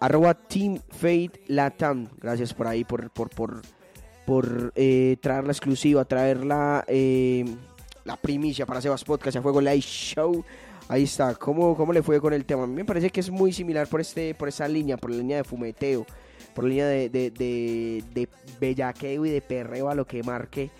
[0.00, 2.08] arroba Team Fate Latam.
[2.20, 3.62] Gracias por ahí, por, por, por,
[4.26, 7.44] por eh, traer la exclusiva, traer la, eh,
[8.04, 10.44] la primicia para Sebas Podcast, a Fuego Live Show.
[10.88, 12.62] Ahí está, ¿Cómo, ¿cómo le fue con el tema?
[12.62, 15.16] A mí me parece que es muy similar por, este, por esa línea, por la
[15.16, 16.06] línea de fumeteo,
[16.54, 18.28] por la línea de, de, de, de
[18.60, 20.70] bellaqueo y de perreo a lo que marque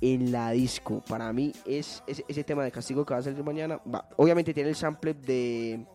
[0.00, 1.02] en la disco.
[1.08, 3.80] Para mí es ese, tema de castigo que va a salir mañana.
[3.92, 5.86] va, obviamente tiene el sample de,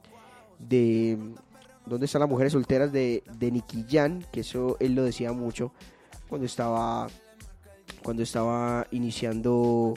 [0.59, 1.18] de
[1.86, 4.22] ¿Dónde están las mujeres solteras de, de Nicky Jam?
[4.32, 5.72] Que eso él lo decía mucho
[6.28, 7.07] cuando estaba,
[8.03, 9.93] cuando estaba iniciando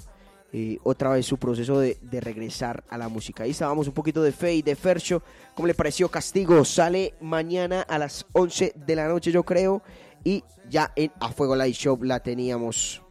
[0.53, 3.45] eh, otra vez su proceso de, de regresar a la música.
[3.45, 5.23] Ahí estábamos un poquito de Faye, de Fercho.
[5.55, 6.65] ¿Cómo le pareció Castigo?
[6.65, 9.83] Sale mañana a las 11 de la noche, yo creo.
[10.25, 13.03] Y ya en A Fuego Live Shop la teníamos.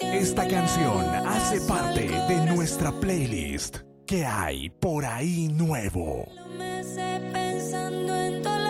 [0.00, 3.91] Esta canción hace parte de nuestra playlist.
[4.12, 6.26] ¿Qué hay por ahí nuevo?
[6.58, 8.61] meses pensando en tu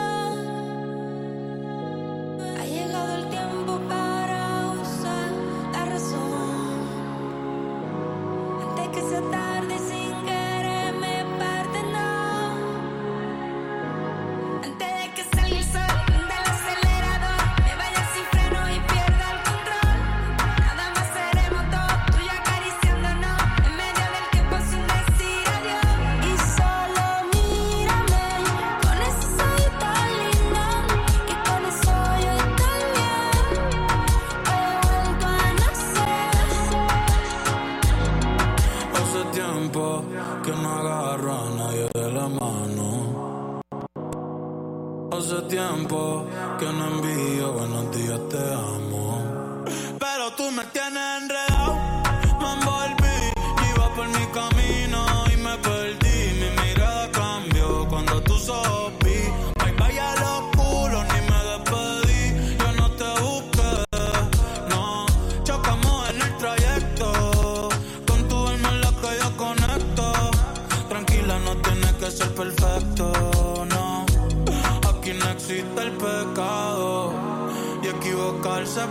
[50.73, 51.77] tienes enredado,
[52.41, 53.19] me envolví,
[53.71, 56.19] iba por mi camino y me perdí.
[56.41, 59.19] Mi mirada cambió cuando tú sopí.
[59.59, 62.57] Bye bye a los culos, ni me despedí.
[62.59, 63.73] Yo no te busqué,
[64.71, 65.07] no.
[65.45, 67.69] Chocamos en el trayecto.
[68.07, 70.13] Con tu alma en la que yo conecto.
[70.89, 73.13] Tranquila, no tienes que ser perfecto,
[73.69, 74.07] no.
[74.91, 77.13] Aquí no existe el pecado.
[77.83, 78.87] Y equivocarse es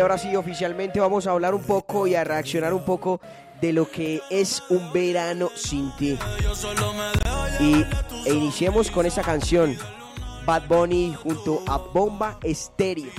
[0.00, 3.20] ahora sí, oficialmente vamos a hablar un poco y a reaccionar un poco
[3.60, 6.18] de lo que es un verano sin ti.
[7.60, 7.84] Y
[8.26, 9.76] e iniciemos con esa canción,
[10.46, 13.10] Bad Bunny junto a Bomba Estéreo.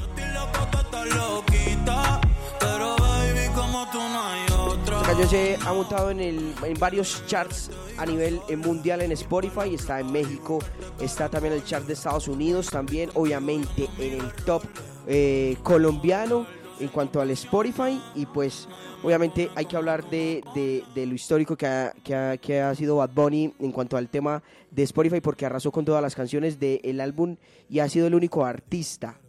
[5.01, 9.11] Esta canción se ha montado en, el- en varios charts a nivel eh, mundial en
[9.11, 10.59] Spotify, está en México,
[10.99, 14.63] está también el chart de Estados Unidos, también obviamente en el top
[15.07, 16.45] eh, colombiano
[16.82, 18.67] en cuanto al Spotify y pues
[19.03, 22.73] obviamente hay que hablar de, de- de lo histórico que ha, que, ha, que ha
[22.75, 26.59] sido Bad Bunny en cuanto al tema de Spotify porque arrasó con todas las canciones
[26.59, 27.36] del álbum
[27.69, 29.19] y ha sido el único artista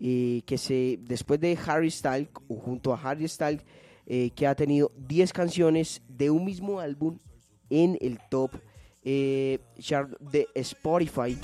[0.00, 3.62] eh, que se después de Harry Styles o junto a Harry Styles
[4.06, 7.18] eh, que ha tenido 10 canciones de un mismo álbum
[7.70, 8.50] en el top
[9.04, 9.58] eh,
[10.20, 11.38] de Spotify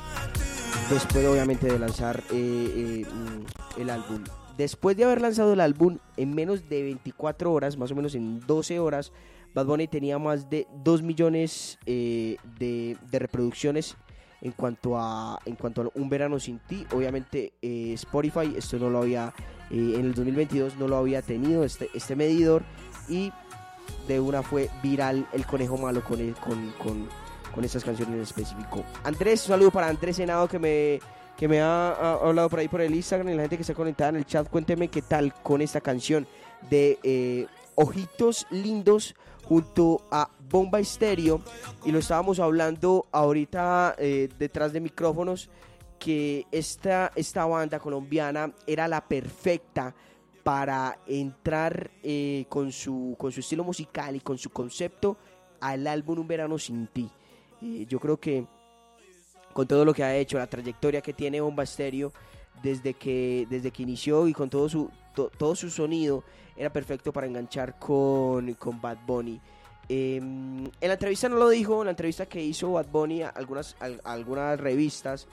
[0.90, 4.24] después obviamente de lanzar el álbum
[4.58, 8.40] después de haber lanzado el álbum en menos de 24 horas más o menos en
[8.40, 9.12] 12 horas
[9.54, 13.96] Bad Bunny tenía más de 2 millones eh, de, reproducciones
[14.42, 16.86] en cuanto a en cuanto a un verano sin ti.
[16.94, 19.32] Obviamente eh, Spotify esto no lo había
[19.70, 22.62] eh, en el 2022 no lo había tenido este este medidor
[23.08, 23.32] y
[24.06, 27.08] de una fue viral el conejo malo con el- con, con,
[27.54, 28.84] con estas canciones en específico.
[29.02, 31.00] Andrés un saludo para Andrés Senado que me
[31.38, 33.72] que me ha, ha hablado por ahí por el Instagram y la gente que está
[33.72, 36.26] conectada en el chat cuénteme qué tal con esta canción
[36.68, 39.14] de eh, Ojitos Lindos
[39.44, 41.40] junto a Bomba Estéreo
[41.84, 45.48] y lo estábamos hablando ahorita eh, detrás de micrófonos
[46.00, 49.94] que esta, esta banda colombiana era la perfecta
[50.42, 55.16] para entrar eh, con, su, con su estilo musical y con su concepto
[55.60, 57.08] al álbum Un Verano Sin Ti.
[57.60, 58.46] Yo creo que
[59.58, 62.12] con todo lo que ha hecho, la trayectoria que tiene Bomba Estéreo
[62.62, 66.22] desde que, desde que inició y con todo su, to- todo su sonido,
[66.56, 69.40] era perfecto para enganchar con, con Bad Bunny.
[69.88, 73.30] Eh, en la entrevista no lo dijo, en la entrevista que hizo Bad Bunny a
[73.30, 75.26] algunas, algunas revistas,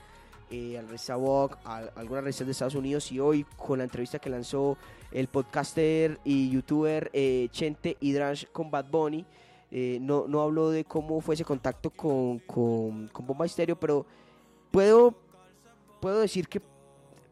[0.50, 0.86] eh, al
[1.20, 4.76] Vogue, a, algunas revistas de Estados Unidos y hoy con la entrevista que lanzó
[5.12, 9.24] el podcaster y youtuber eh, Chente Hidrash con Bad Bunny,
[9.70, 14.06] eh, no, no habló de cómo fue ese contacto con, con, Bomba Estéreo, pero
[14.70, 15.14] puedo,
[16.00, 16.60] puedo decir que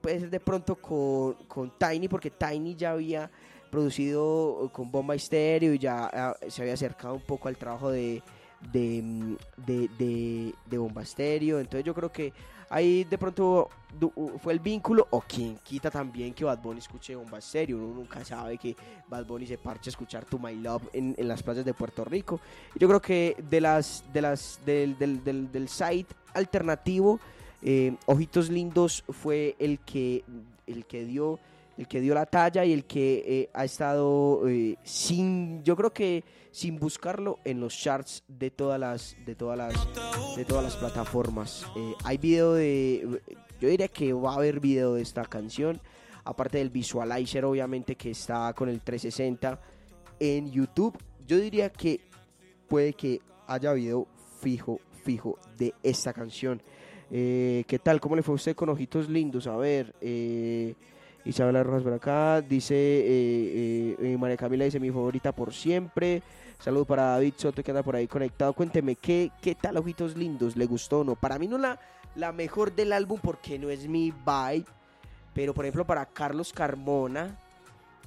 [0.00, 3.30] puede ser de pronto con, con Tiny, porque Tiny ya había
[3.70, 8.22] producido con Bomba Estéreo y ya ah, se había acercado un poco al trabajo de,
[8.72, 11.58] de, mm, de, de- de Bomba Estéreo.
[11.58, 12.32] Entonces yo creo que
[12.74, 13.70] ahí de pronto
[14.42, 17.78] fue el vínculo, o quien quita también que Bad Bunny escuche Bomba Estéreo.
[17.78, 18.74] Uno nunca sabe que
[19.08, 22.40] Bad Bunny se parche a escuchar To My Love en, las playas de Puerto Rico.
[22.74, 27.20] Yo creo que de las, de las, del, del, del, del site alternativo,
[27.62, 30.24] eh, Ojitos Lindos fue el que,
[30.66, 31.38] el que dio
[31.76, 35.92] el que dio la talla y el que eh, ha estado eh, sin yo creo
[35.92, 39.74] que sin buscarlo en los charts de todas las de todas las
[40.36, 43.20] de todas las plataformas Eh, hay video de
[43.60, 45.80] yo diría que va a haber video de esta canción
[46.24, 49.60] aparte del visualizer obviamente que está con el 360
[50.20, 50.96] en YouTube
[51.26, 52.00] yo diría que
[52.68, 54.06] puede que haya video
[54.40, 56.62] fijo fijo de esta canción
[57.10, 58.00] ¿Qué tal?
[58.00, 59.46] ¿Cómo le fue a usted con Ojitos Lindos?
[59.46, 59.94] A ver,
[61.24, 66.22] Isabela Rojas por acá, dice, eh, eh, eh, María Camila dice mi favorita por siempre.
[66.58, 68.52] Saludo para David Soto que anda por ahí conectado.
[68.52, 70.56] Cuénteme, ¿qué, qué tal Ojitos Lindos?
[70.56, 71.14] ¿Le gustó o no?
[71.14, 71.78] Para mí no la,
[72.14, 74.64] la mejor del álbum porque no es mi vibe.
[75.34, 77.36] Pero por ejemplo para Carlos Carmona,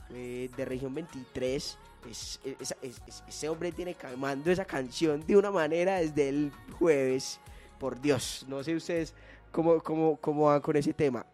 [0.10, 1.78] de Región 23,
[2.10, 6.52] es, es- es- es- ese hombre tiene calmando esa canción de una manera desde el
[6.80, 7.40] jueves.
[7.80, 9.14] Por Dios, no sé ustedes
[9.52, 11.26] cómo, cómo, cómo van con ese tema.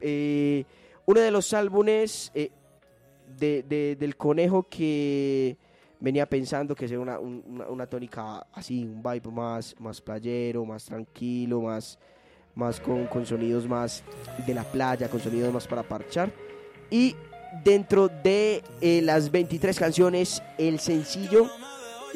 [0.00, 0.64] Eh,
[1.10, 2.50] uno de los álbumes eh,
[3.38, 5.56] de- de- del conejo que
[5.98, 10.84] venía pensando que sea una, un- una, tónica así, un vibe más, más playero, más
[10.84, 11.98] tranquilo, más,
[12.54, 14.02] más con, con sonidos más
[14.46, 16.32] de la playa, con sonidos más para parchar.
[16.90, 17.16] Y
[17.64, 21.48] dentro de eh, las 23 canciones, el sencillo,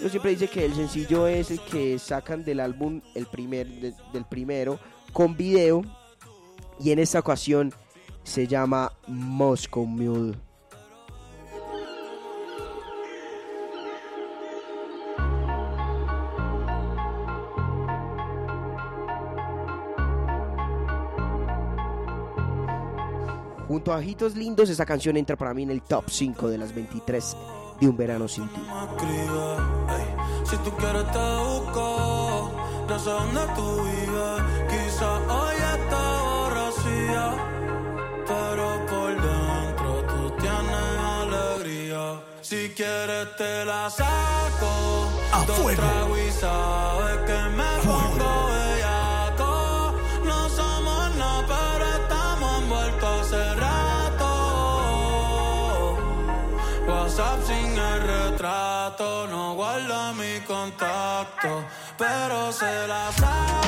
[0.00, 3.94] yo siempre dice que el sencillo es el que sacan del álbum, el primer, de-
[4.12, 4.78] del primero,
[5.12, 5.82] con video.
[6.80, 7.72] Y en esta ocasión
[8.24, 10.34] se llama Moscow Mule.
[23.68, 26.74] Junto a Ojitos Lindos, esa canción entra para mí en el top 5 de las
[26.74, 27.36] 23
[27.80, 28.60] de Un Verano Sin Ti.
[30.44, 32.50] Si tú quieres te busco,
[32.88, 34.54] no sé dónde tú vives.
[35.28, 37.53] Hoy está borracía,
[42.44, 45.80] Si quieres te la saco, A dos fuego.
[45.80, 49.94] tragos y sabes que me pongo bellaco.
[50.26, 54.28] No somos nada, pero estamos envueltos hace rato.
[56.86, 61.64] WhatsApp sin el retrato, no guarda mi contacto,
[61.96, 63.63] pero se la saco.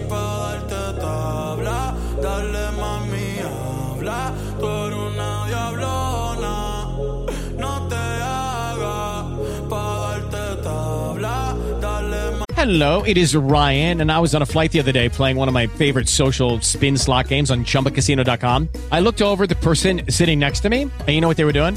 [0.00, 1.94] Darte tabla.
[2.22, 4.32] Dale mami, habla.
[4.58, 6.86] Tú eres una diablona.
[7.58, 11.56] No te hagas darte tabla.
[11.80, 12.44] Dale.
[12.54, 15.48] Hello, it is Ryan, and I was on a flight the other day playing one
[15.48, 18.68] of my favorite social spin slot games on chumbacasino.com.
[18.92, 21.52] I looked over the person sitting next to me, and you know what they were
[21.52, 21.76] doing?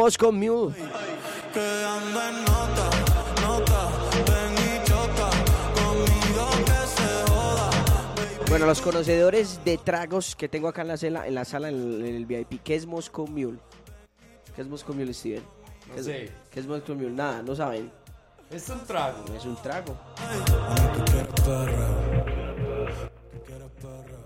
[0.00, 0.74] Moscow Mule.
[1.52, 2.90] que anda en nota,
[3.42, 3.90] nota,
[4.26, 5.28] ven y choca,
[5.74, 7.70] conmigo que se joda.
[8.48, 11.74] Bueno, los conocedores de tragos que tengo acá en la sala, en la sala, en
[11.74, 13.58] el, en el VIP, ¿qué es Moscow Mule?
[14.56, 15.42] ¿Qué es Moscow Mule, Steven?
[15.88, 16.32] No ¿Qué es- sé.
[16.50, 17.10] ¿Qué es Moscow Mule?
[17.10, 17.92] Nada, no saben.
[18.50, 19.22] Es un trago.
[19.36, 19.94] Es un trago.
[20.16, 22.24] Tú quieres perreo,
[23.32, 24.24] tú quieres perreo,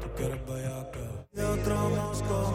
[0.00, 1.26] tú quieres bellaca.
[1.32, 2.54] De otro Moscow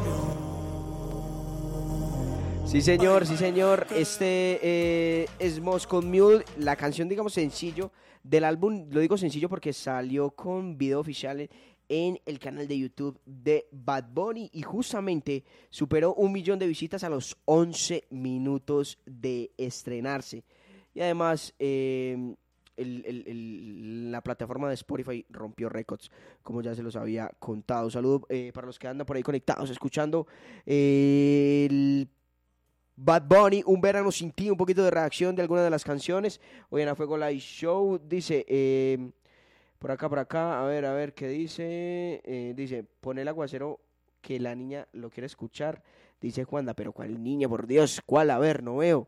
[2.71, 3.85] Sí, señor, sí, señor.
[3.93, 7.91] Este eh, es Moscow Mule, la canción, digamos, sencillo
[8.23, 8.87] del álbum.
[8.89, 11.49] Lo digo sencillo porque salió con video oficial
[11.89, 17.03] en el canal de YouTube de Bad Bunny y justamente superó un millón de visitas
[17.03, 20.45] a los 11 minutos de estrenarse.
[20.93, 22.35] Y además, eh,
[22.77, 26.09] la plataforma de Spotify rompió récords,
[26.41, 27.83] como ya se los había contado.
[27.83, 30.25] Un saludo eh, para los que andan por ahí conectados, escuchando
[30.65, 32.07] el
[33.03, 36.39] Bad Bunny, Un Verano Sin Ti, un poquito de reacción de algunas de las canciones.
[36.69, 39.09] Hoy en A Fuego Live Show dice, eh,
[39.79, 42.21] por acá, por acá, a ver, a ver, ¿qué dice?
[42.23, 43.79] Eh, dice, pon el aguacero
[44.21, 45.81] que la niña lo quiere escuchar.
[46.21, 47.49] Dice Juanda, pero ¿cuál niña?
[47.49, 48.29] Por Dios, ¿cuál?
[48.29, 49.07] A ver, no veo.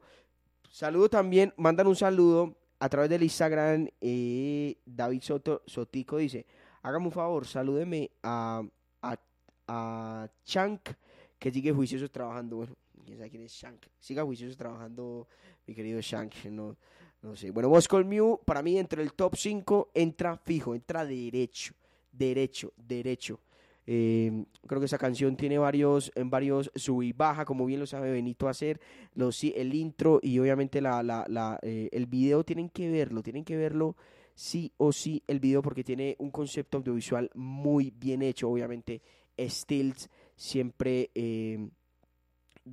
[0.71, 3.89] Saludo también, mandan un saludo a través del Instagram.
[4.01, 6.47] eh, David Soto Sotico dice,
[6.81, 8.63] hágame un favor, salúdeme a,
[9.03, 9.19] a,
[9.67, 10.89] a Chank,
[11.37, 12.67] que sigue juicioso trabajando.
[13.03, 13.85] Quién sabe quién es Shank.
[13.99, 15.27] Siga juicioso trabajando,
[15.67, 16.45] mi querido Shank.
[16.45, 16.75] No,
[17.21, 17.51] no sé.
[17.51, 21.73] Bueno, Moscow Mew, para mí, entre el top 5 entra fijo, entra derecho,
[22.11, 23.39] derecho, derecho.
[23.85, 27.85] Eh, creo que esa canción tiene varios, en varios sub y baja, como bien lo
[27.85, 28.79] sabe Benito hacer.
[29.13, 33.43] Los, el intro y obviamente la, la, la, eh, el video tienen que verlo, tienen
[33.43, 33.95] que verlo
[34.35, 38.49] sí o sí el video porque tiene un concepto audiovisual muy bien hecho.
[38.49, 39.01] Obviamente,
[39.37, 41.69] Stills siempre gr-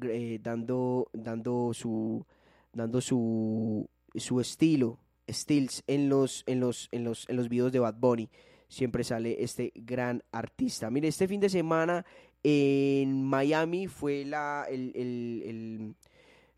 [0.02, 2.24] eh, dando, dando su
[2.72, 7.78] dando su, su estilo, Stills en los, en los, en los, en los videos de
[7.80, 8.28] Bad Bunny.
[8.68, 10.90] Siempre sale este gran artista.
[10.90, 12.04] Mire, este fin de semana
[12.44, 15.94] en Miami fue la el, el-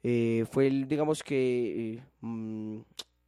[0.05, 2.79] eh, fue el, digamos que eh, mm,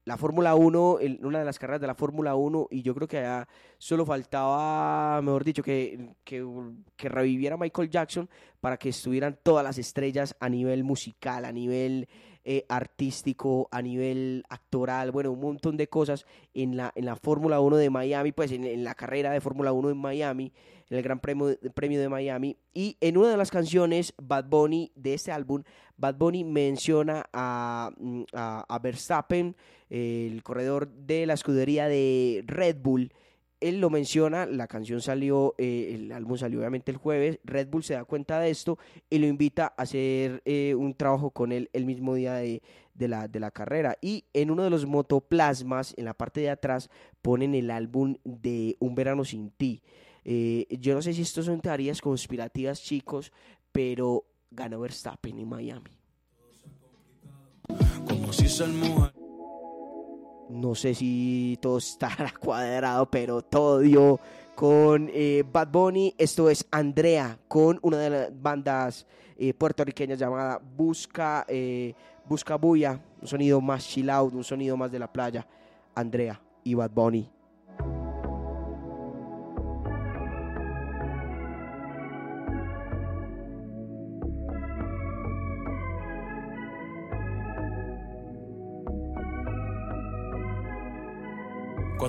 [0.04, 3.08] la Fórmula 1, el- una de las carreras de la Fórmula 1, y yo creo
[3.08, 3.48] que allá
[3.78, 6.46] solo faltaba, mejor dicho, que, que,
[6.96, 8.28] que reviviera Michael Jackson
[8.60, 12.08] para que estuvieran todas las estrellas a nivel musical, a nivel
[12.46, 17.58] eh, artístico, a nivel actoral, bueno, un montón de cosas en la, en la Fórmula
[17.60, 20.52] 1 de Miami, pues en, la carrera de Fórmula 1 en Miami,
[20.90, 22.58] en el Gran Premio, Premio de Miami.
[22.74, 25.62] Y en una de las canciones, Bad Bunny, de este álbum,
[25.96, 29.56] Bad Bunny menciona a, mm, a, a Verstappen,
[29.88, 33.10] el corredor de la escudería de Red Bull.
[33.60, 37.82] Él lo menciona, la canción salió, eh, el álbum salió obviamente el jueves, Red Bull
[37.82, 38.78] se da cuenta de esto
[39.08, 42.62] y lo invita a hacer eh, un trabajo con él el mismo día de,
[42.94, 43.96] de la, de la carrera.
[44.00, 46.90] Y en uno de los motoplasmas, en la parte de atrás,
[47.22, 49.82] ponen el álbum de Un Verano Sin Ti.
[50.24, 53.32] Eh, yo no sé si esto son teorías conspirativas, chicos,
[53.72, 55.90] pero ganó Verstappen en Miami.
[58.08, 58.44] Como si.
[60.48, 64.20] No sé si todo estará cuadrado, pero todo dio
[64.54, 66.14] con eh, Bad Bunny.
[66.18, 71.94] Esto es Andrea con una de las bandas eh, puertorriqueñas llamada Busca, eh,
[72.26, 73.00] Busca Bulla.
[73.20, 75.46] Un sonido más chill out, un sonido más de la playa.
[75.94, 77.33] Andrea y Bad Bunny.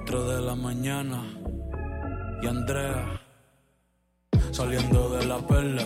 [0.08, 1.24] Cuatro de la mañana
[2.40, 3.20] y Andrea
[4.52, 5.82] saliendo de la perla.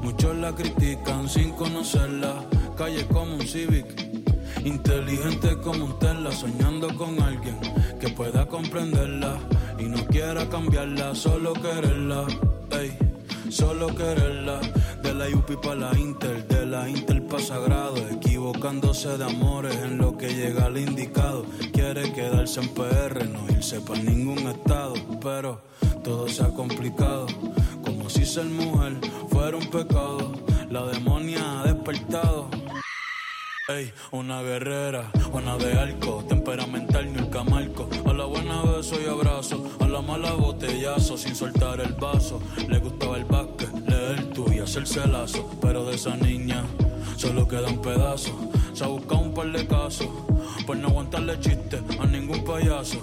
[0.00, 2.36] Muchos la critican sin conocerla.
[2.76, 3.84] Calle como un Civic,
[4.64, 7.58] inteligente como un Tesla, soñando con alguien
[7.98, 9.40] que pueda comprenderla
[9.76, 12.28] y no quiera cambiarla, solo quererla.
[12.70, 12.96] Ey,
[13.50, 14.60] solo quererla.
[15.02, 19.98] De la UPI para la Inter, de la Inter para Sagrado, equivocándose de amores en
[19.98, 21.44] lo que llega al indicado.
[21.72, 25.60] Quiere quedarse en PR, no irse para ningún estado, pero
[26.02, 27.26] todo se ha complicado.
[27.84, 30.32] Como si ser mujer fuera un pecado,
[30.70, 32.50] la demonia ha despertado.
[33.70, 37.86] Ey, una guerrera, una de arco, temperamental ni el camarco.
[38.06, 42.40] A la buena beso y abrazo, a la mala botellazo, sin soltar el vaso.
[42.66, 45.50] Le gustaba el básquet, leer tú y hacerse lazo.
[45.60, 46.64] Pero de esa niña
[47.18, 48.50] solo queda un pedazo.
[48.72, 50.08] Se ha buscado un par de casos,
[50.66, 53.02] por no aguantarle chiste a ningún payaso.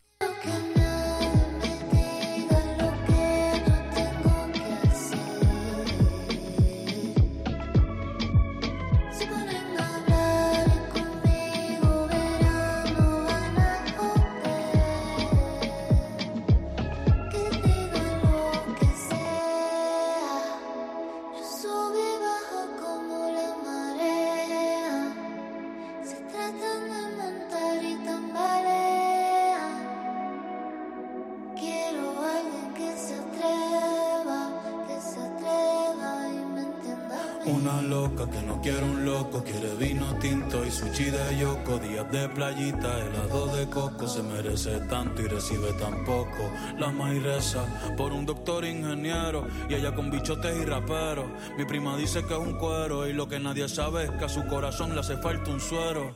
[42.11, 46.51] De playita, helado de coco, se merece tanto y recibe tan poco.
[46.77, 51.25] La maíz reza por un doctor ingeniero y ella con bichotes y raperos.
[51.57, 54.29] Mi prima dice que es un cuero y lo que nadie sabe es que a
[54.29, 56.15] su corazón le hace falta un suero.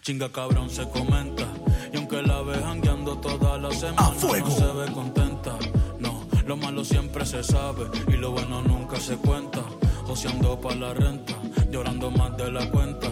[0.00, 1.44] Chinga cabrón se comenta
[1.92, 5.56] y aunque la ve jangueando toda la semana no se ve contenta.
[5.98, 9.60] No, lo malo siempre se sabe y lo bueno nunca se cuenta.
[10.06, 11.34] Joseando pa' la renta,
[11.70, 13.08] llorando más de la cuenta.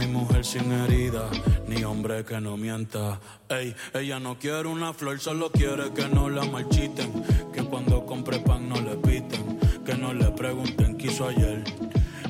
[0.00, 1.28] No hay mujer sin herida,
[1.66, 3.20] ni hombre que no mienta.
[3.50, 7.22] Ey, ella no quiere una flor, solo quiere que no la marchiten.
[7.52, 11.62] Que cuando compre pan no le piten, que no le pregunten qué hizo ayer.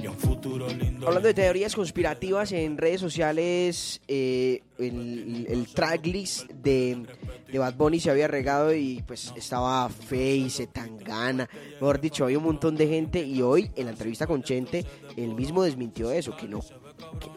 [0.03, 1.07] Y un futuro lindo.
[1.07, 7.07] Hablando de teorías conspirativas en redes sociales, eh, el, el tracklist de,
[7.53, 12.45] de Bad Bunny se había regado y pues estaba Face, Tangana, mejor dicho, había un
[12.45, 14.85] montón de gente y hoy en la entrevista con Chente,
[15.16, 16.61] él mismo desmintió eso, que no,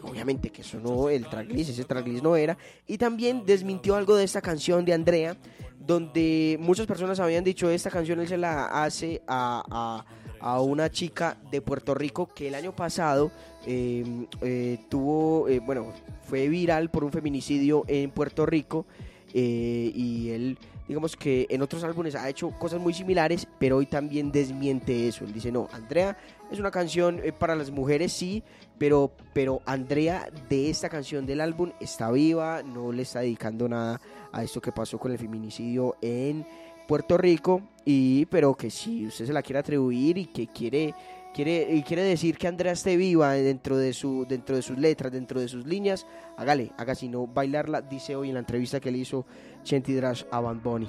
[0.02, 2.56] obviamente que eso no, el tracklist, ese tracklist no era,
[2.86, 5.36] y también desmintió algo de esta canción de Andrea,
[5.78, 10.04] donde muchas personas habían dicho esta canción él se la hace a, a-
[10.40, 13.30] a una chica de Puerto Rico que el año pasado
[13.66, 15.86] eh, eh, tuvo, eh, bueno,
[16.28, 18.84] fue viral por un feminicidio en Puerto Rico
[19.32, 23.86] eh, y él, digamos que en otros álbumes ha hecho cosas muy similares, pero hoy
[23.86, 25.24] también desmiente eso.
[25.24, 26.16] Él dice, no, Andrea
[26.52, 28.42] es una canción para las mujeres, sí,
[28.78, 34.00] pero, pero Andrea de esta canción del álbum está viva, no le está dedicando nada
[34.32, 36.46] a esto que pasó con el feminicidio en
[36.86, 40.94] Puerto Rico, y pero que si usted se la quiere atribuir y que quiere
[41.32, 45.12] quiere y quiere decir que Andrea esté viva dentro de su dentro de sus letras,
[45.12, 46.06] dentro de sus líneas,
[46.36, 49.26] hágale, haga si no bailarla, dice hoy en la entrevista que le hizo
[49.62, 50.88] Chenty Drash a Bad Bunny.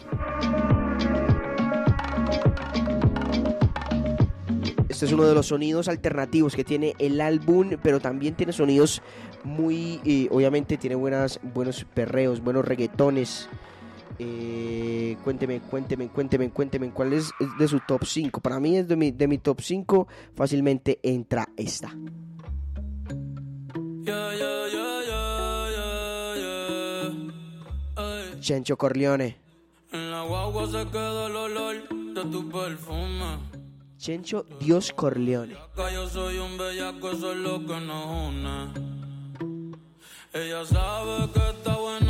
[4.95, 9.01] Este es uno de los sonidos alternativos que tiene el álbum, pero también tiene sonidos
[9.43, 13.49] muy, eh, obviamente tiene buenas, buenos perreos, buenos reggaetones.
[14.19, 18.39] Eh, cuénteme, cuénteme, cuénteme, cuénteme, ¿cuál es, de su top 5?
[18.39, 21.89] Para mí es de mi, de mi top 5, fácilmente entra esta.
[24.01, 24.85] Yeah, yeah, yeah.
[28.39, 29.35] Chencho Corleone.
[29.91, 33.64] En la guagua se queda el olor de tu perfume.
[33.97, 35.55] Chencho Dios Corleone.
[35.93, 38.95] Yo soy un bellaco, eso es lo que nos une.
[40.33, 42.04] Ella sabe que está buenota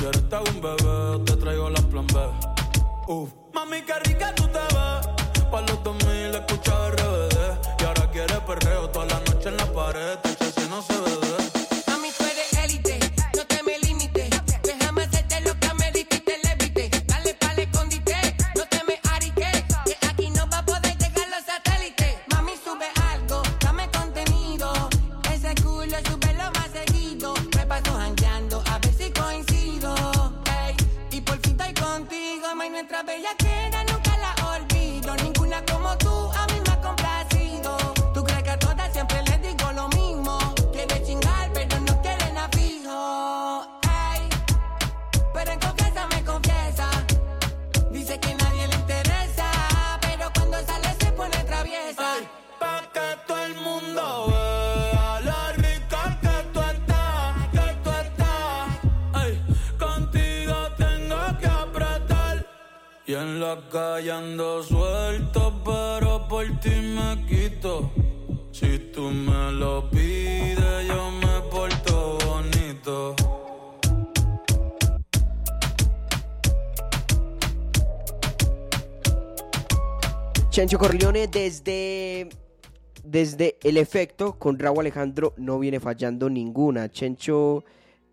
[0.00, 2.16] Si hago un bebé, te traigo la plan B.
[3.06, 3.39] Uf.
[64.62, 67.90] Suelto, pero por ti me quito.
[68.50, 73.14] Si tú me lo pides, yo me porto bonito.
[80.50, 82.28] Chencho Corleone desde,
[83.04, 86.90] desde el efecto con Raúl Alejandro no viene fallando ninguna.
[86.90, 87.64] Chencho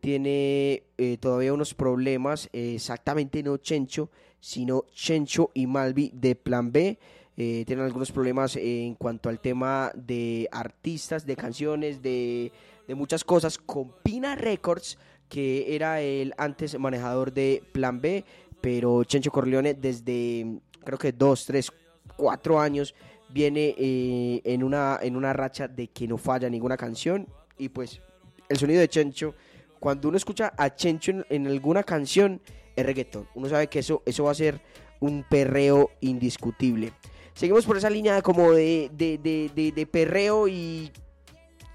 [0.02, 4.10] tiene eh, todavía unos problemas, exactamente no Chencho,
[4.40, 6.98] sino Chencho y Malvi de Plan B.
[7.36, 12.52] Eh, tienen algunos problemas en cuanto al tema de artistas, de canciones, de,
[12.88, 14.98] de muchas cosas con Pina Records,
[15.30, 18.26] que era el antes manejador de Plan B,
[18.62, 21.72] pero Chencho Corleone desde creo que dos, tres,
[22.16, 22.96] cuatro años
[23.30, 27.28] viene eh, en, una, en una racha de que no falla ninguna canción
[27.58, 28.02] y pues
[28.48, 29.36] el sonido de Chencho,
[29.80, 32.41] cuando uno escucha a Chencho en, alguna canción
[32.76, 34.62] es reggaetón, uno sabe que eso, eso va a ser
[34.99, 36.91] un perreo indiscutible.
[37.34, 40.91] Seguimos por esa línea como de, de, de, de- de perreo y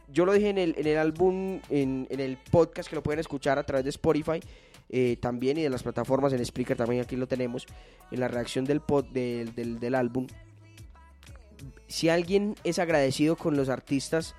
[0.09, 3.21] yo lo dije en el, en el álbum, en, en el podcast que lo pueden
[3.21, 4.41] escuchar a través de Spotify
[4.91, 7.67] eh, también y de las plataformas en Spreaker también aquí lo tenemos
[8.11, 10.27] en la reacción del, pod, del, del, del álbum.
[11.87, 14.35] Si alguien es agradecido con los artistas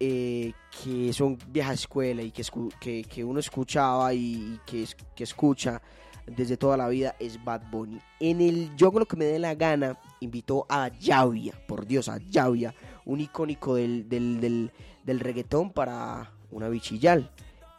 [0.00, 0.52] eh,
[0.82, 5.80] que son vieja escuela y que, que, uno escuchaba y, que, que escucha
[6.26, 8.00] desde toda la vida es Bad Bunny.
[8.20, 12.08] En el Yo con lo que me dé la gana invitó a Yavia, por Dios,
[12.08, 14.70] a Yavia, un icónico del, del,
[15.04, 17.30] del, reggaetón para una bichillal.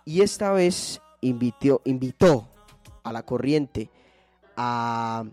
[0.05, 2.47] Y esta vez invitó, invitó
[3.03, 3.89] a la corriente
[4.55, 5.25] a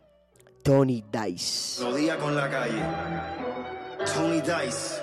[0.62, 1.82] Tony Dice.
[2.18, 2.82] Con la calle.
[4.14, 5.01] Tony Dice.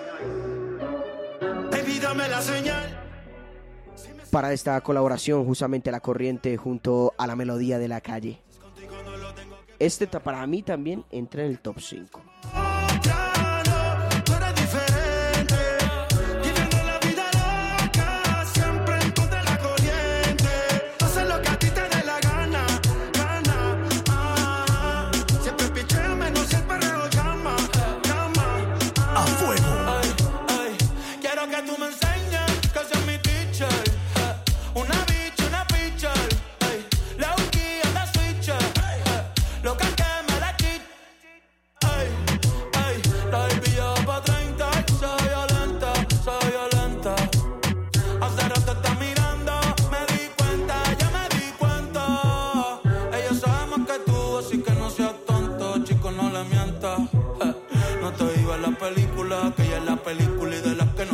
[4.32, 8.42] Para esta colaboración justamente la corriente junto a la melodía de la calle.
[9.80, 12.22] Este para mí también entra en el top 5.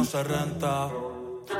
[0.05, 0.89] Se renta.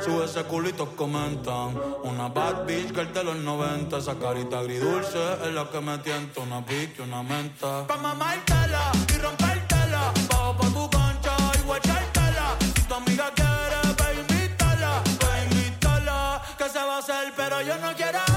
[0.02, 1.78] Sube ese culito, comentan.
[2.04, 3.98] Una bad bitch que el de los 90.
[3.98, 6.40] Esa carita agridulce es la que me tienta.
[6.40, 7.86] Una pique, una menta.
[7.86, 10.12] Pa' mamártela y rompértela.
[10.30, 12.56] Bajo pa' tu cancha y guachártela.
[12.74, 15.02] Si tu amiga quiere, pa' invitarla.
[15.20, 16.42] Pa' invitarla.
[16.58, 18.35] Que se va a hacer, pero yo no quiero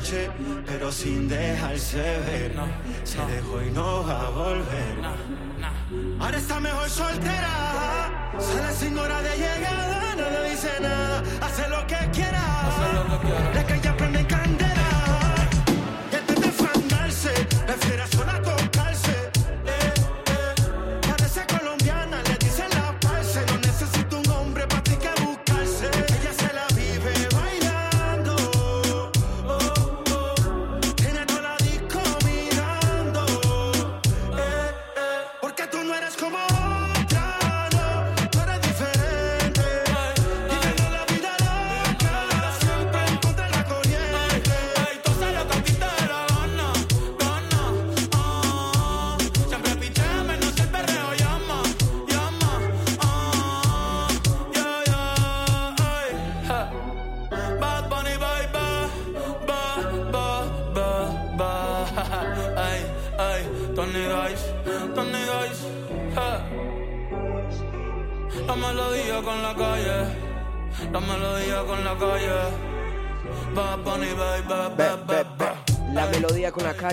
[0.00, 0.30] noche,
[0.66, 2.52] pero sin dejarse ver.
[3.04, 4.94] Se dejó y no va a volver.
[6.18, 8.30] Ahora está mejor soltera.
[8.38, 11.22] Sale sin hora de llegada, no le dice nada.
[11.42, 12.40] Hace lo que quiera.
[13.54, 13.79] La calle prende candela.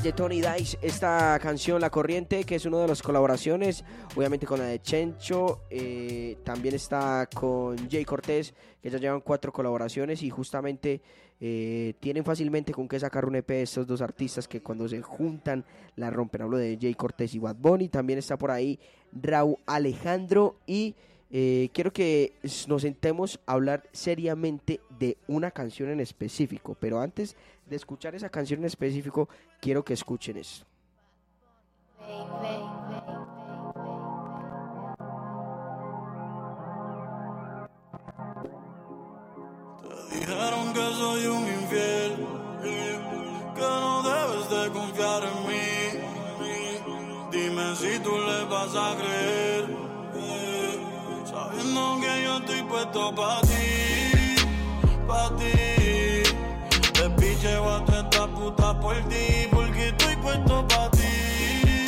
[0.01, 3.83] Tony Dice, esta canción La Corriente, que es una de las colaboraciones,
[4.15, 9.51] obviamente con la de Chencho, eh, también está con Jay Cortés, que ya llevan cuatro
[9.51, 11.01] colaboraciones y justamente
[11.41, 15.65] eh, tienen fácilmente con qué sacar un EP estos dos artistas que cuando se juntan
[15.95, 16.43] la rompen.
[16.43, 18.79] Hablo de Jay Cortés y Bad Bunny, también está por ahí
[19.11, 20.95] Raúl Alejandro y
[21.29, 22.33] eh, quiero que
[22.67, 27.35] nos sentemos a hablar seriamente de una canción en específico, pero antes
[27.65, 29.27] de escuchar esa canción en específico,
[29.59, 30.65] quiero que escuchen esto.
[40.11, 42.15] Dijeron que soy un infiel,
[43.55, 45.67] que no debes de confiar en mí.
[47.31, 49.56] Dime si tú le vas a creer,
[52.01, 54.35] que yo estoy puesto para ti,
[55.07, 56.23] para ti.
[56.93, 61.85] Te picheo a esta puta por ti, porque estoy puesto para ti,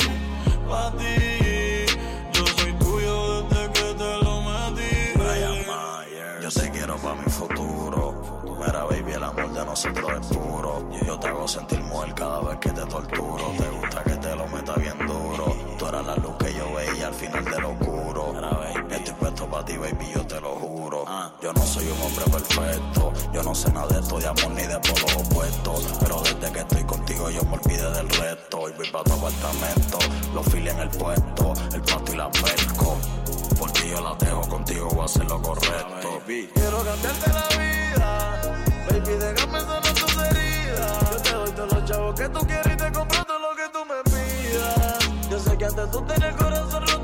[0.68, 1.86] para ti.
[2.32, 5.18] Yo soy tuyo desde que te lo metí.
[5.18, 6.40] Brian Mayer.
[6.42, 8.14] Yo te quiero para mi futuro.
[8.60, 10.88] Mira, baby, el amor de nosotros es puro.
[11.06, 13.44] Yo te hago sentir mujer cada vez que te torturo.
[13.56, 15.56] Te gusta que te lo meta bien duro.
[15.78, 17.89] Tú eras la luz que yo veía al final de lo oscuro.
[17.89, 17.89] Mira, baby,
[19.64, 21.04] ti, baby, yo te lo juro.
[21.42, 23.12] Yo no soy un hombre perfecto.
[23.32, 25.84] Yo no sé nada de esto de amor ni de polos opuestos.
[26.00, 28.68] Pero desde que estoy contigo yo me olvidé del resto.
[28.68, 29.98] Y voy para tu apartamento.
[30.34, 31.52] Los files en el puesto.
[31.72, 32.96] El pasto y la pesco.
[33.58, 36.22] Por ti yo la dejo contigo, voy a hacer lo correcto.
[36.26, 38.40] Quiero cambiarte la vida,
[38.88, 41.10] baby, déjame sanar tus heridas.
[41.10, 43.68] Yo te doy todos los chavos que tú quieres y te compro todo lo que
[43.70, 45.28] tú me pidas.
[45.30, 46.99] Yo sé que antes tú tenías el corazón roto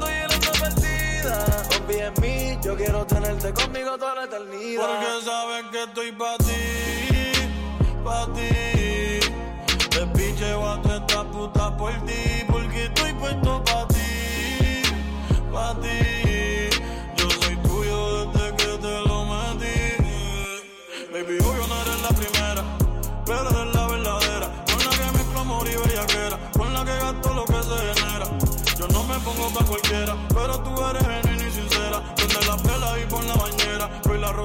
[1.86, 4.82] Confía mí, yo quiero tenerte conmigo toda la eternidad.
[4.88, 7.32] Porque sabes que estoy pa' ti,
[8.02, 8.65] pa' ti.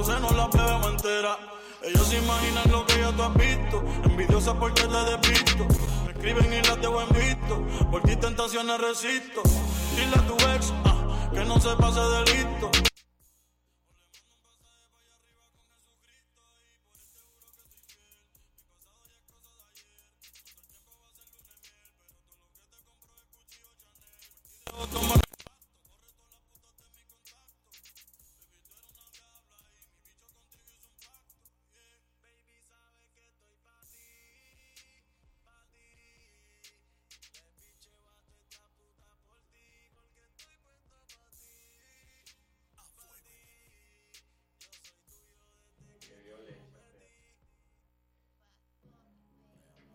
[0.02, 1.38] pero se nos la plebemos entera.
[1.84, 5.68] Ellos se imaginan lo que ya tú has visto, envidiosas porque te despisto.
[6.06, 9.42] Me escriben y las debo en visto, por ti tentaciones resisto.
[9.96, 12.72] Dile a tu ex ah, que no se pase de listo.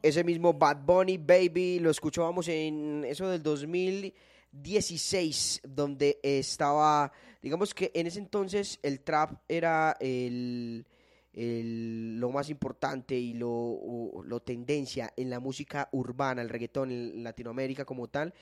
[0.08, 7.12] Ese mismo Bad Bunny Baby lo escuchábamos en eso del 2016, donde estaba,
[7.42, 10.86] digamos que en ese entonces el trap era el,
[11.32, 17.22] el- lo más importante y lo, lo tendencia en la música urbana, el reggaetón en
[17.24, 18.32] Latinoamérica como tal.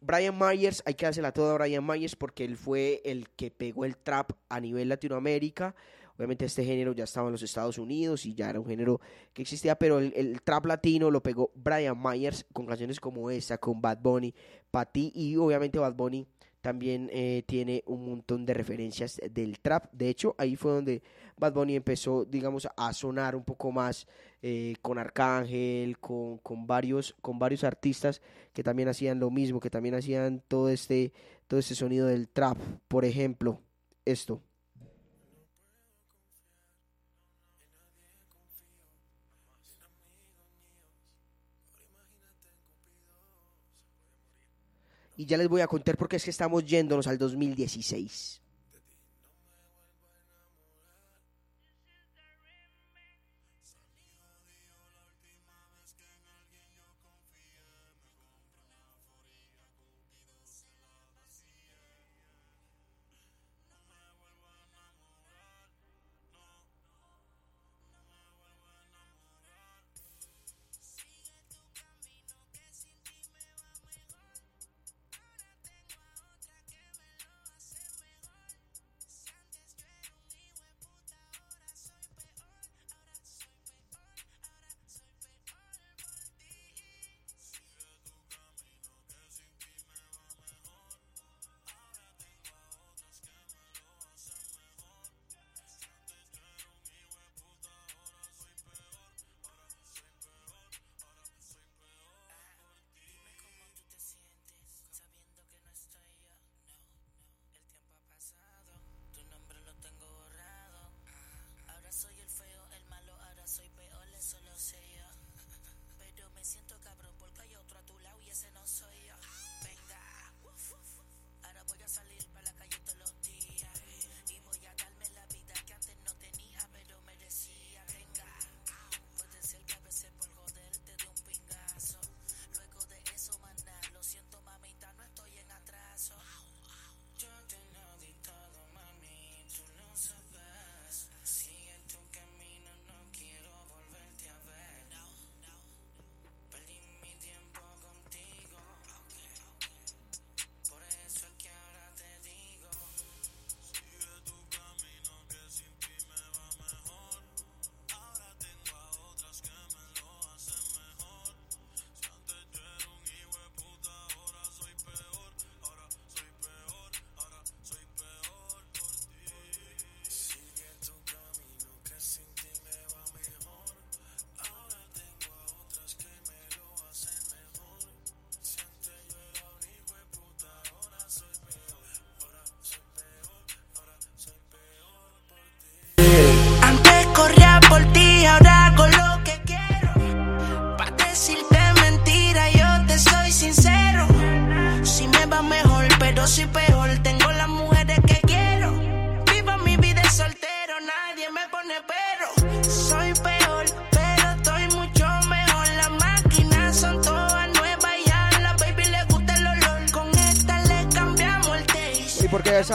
[0.00, 3.84] Brian Myers, hay que dársela toda a Brian Myers porque él fue el que pegó
[3.84, 5.74] el trap a nivel Latinoamérica.
[6.18, 9.00] Obviamente este género ya estaba en los Estados Unidos y ya era un género
[9.32, 13.80] que existía, pero el, trap latino lo pegó Brian Myers con canciones como esta, con
[13.80, 14.34] Bad Bunny,
[14.72, 16.26] Pa' ti, y obviamente Bad Bunny
[16.60, 19.92] también eh, tiene un montón de referencias del trap.
[19.92, 21.02] De hecho, ahí fue donde
[21.36, 24.08] Bad Bunny empezó, digamos, a sonar un poco más
[24.42, 28.20] eh, con Arcángel, con, con varios, con varios artistas
[28.52, 31.12] que también hacían lo mismo, que también hacían todo este,
[31.46, 32.58] todo este sonido del trap.
[32.88, 33.60] Por ejemplo,
[34.04, 34.42] esto.
[45.18, 48.37] Y ya les voy a contar porque es que estamos yéndonos al 2016.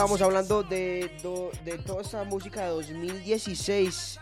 [0.04, 1.10] Estábamos hablando de,
[1.64, 4.20] de toda esta música de 2016.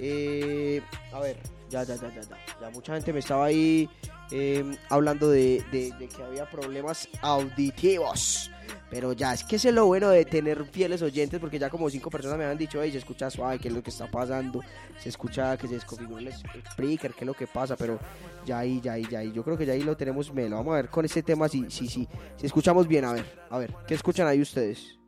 [0.00, 0.80] Eh,
[1.12, 1.36] a ver,
[1.68, 2.36] ya, ya, ya, ya, ya.
[2.60, 3.88] Ya mucha gente me estaba ahí
[4.32, 8.50] eh, hablando de, de- de que había problemas auditivos.
[8.90, 12.10] Pero ya, es que es lo bueno de tener fieles oyentes, porque ya como cinco
[12.10, 14.60] personas me han dicho, hey, se escucha suave, qué es lo que está pasando,
[14.98, 16.26] se escucha que se desconfiguró el
[16.72, 18.00] speaker, qué es lo que pasa, pero
[18.44, 20.56] ya ahí, ya ahí, ya ahí, yo creo que ya ahí lo tenemos melo.
[20.56, 23.58] Vamos a ver con este tema si, si, si, si escuchamos bien, a ver, a
[23.58, 24.98] ver, ¿qué escuchan ahí ustedes?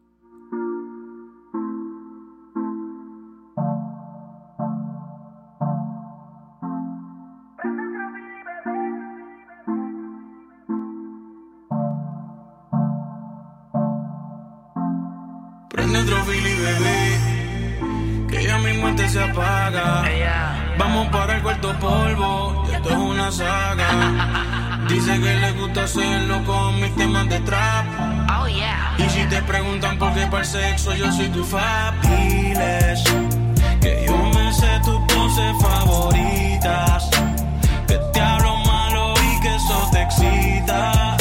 [19.09, 20.05] se apaga.
[20.79, 23.89] Vamos para el cuarto polvo, esto es una saga.
[24.89, 27.87] Dice que le gusta hacerlo con mis temas de trap.
[28.41, 33.05] Oh, y si te preguntan por qué para el sexo yo soy tu fab, diles
[33.81, 37.11] que yo me sé tus poses favoritas.
[37.87, 41.17] Que te hablo malo y que eso te excita.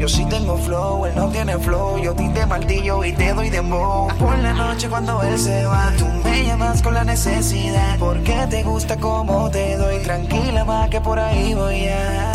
[0.00, 1.98] Yo sí tengo flow, él no tiene flow.
[1.98, 4.08] Yo ti te martillo y te doy dembow.
[4.16, 7.98] Por la noche cuando él se va, tú me llamas con la necesidad.
[7.98, 9.98] Porque te gusta como te doy.
[9.98, 12.32] Tranquila más que por ahí voy a.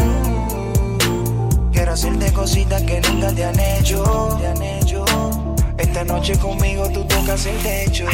[1.71, 4.37] Quiero hacerte cositas que nunca te han hecho.
[4.39, 5.03] Te han hecho.
[5.79, 8.05] Esta noche conmigo tú tocas el techo.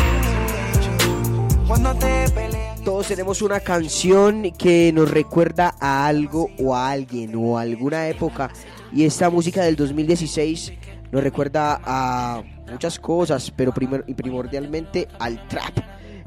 [1.67, 2.79] Cuando te peleas.
[2.85, 8.07] Todos tenemos una canción que nos recuerda a algo o a alguien o a alguna
[8.07, 8.49] época.
[8.93, 10.73] Y esta música del 2016
[11.11, 15.77] nos recuerda a muchas cosas, pero primer- y primordialmente al trap.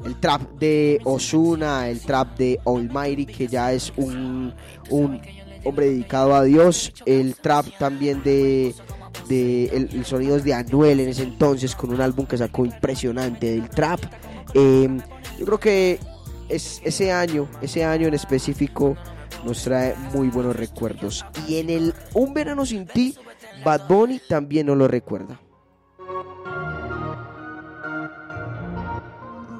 [0.03, 4.53] El trap de Osuna, el trap de Almighty, que ya es un,
[4.91, 6.93] hombre dedicado a Dios.
[7.05, 8.75] El trap también de,
[9.27, 13.69] de el, sonidos de Anuel en ese entonces, con un álbum que sacó impresionante del
[13.69, 13.99] trap.
[14.53, 14.87] Eh,
[15.39, 15.99] yo creo que
[16.49, 18.95] es, ese año, ese año en específico,
[19.43, 21.25] nos trae muy buenos recuerdos.
[21.47, 23.15] Y en el Un Verano Sin Ti,
[23.63, 25.39] Bad Bunny también nos lo recuerda.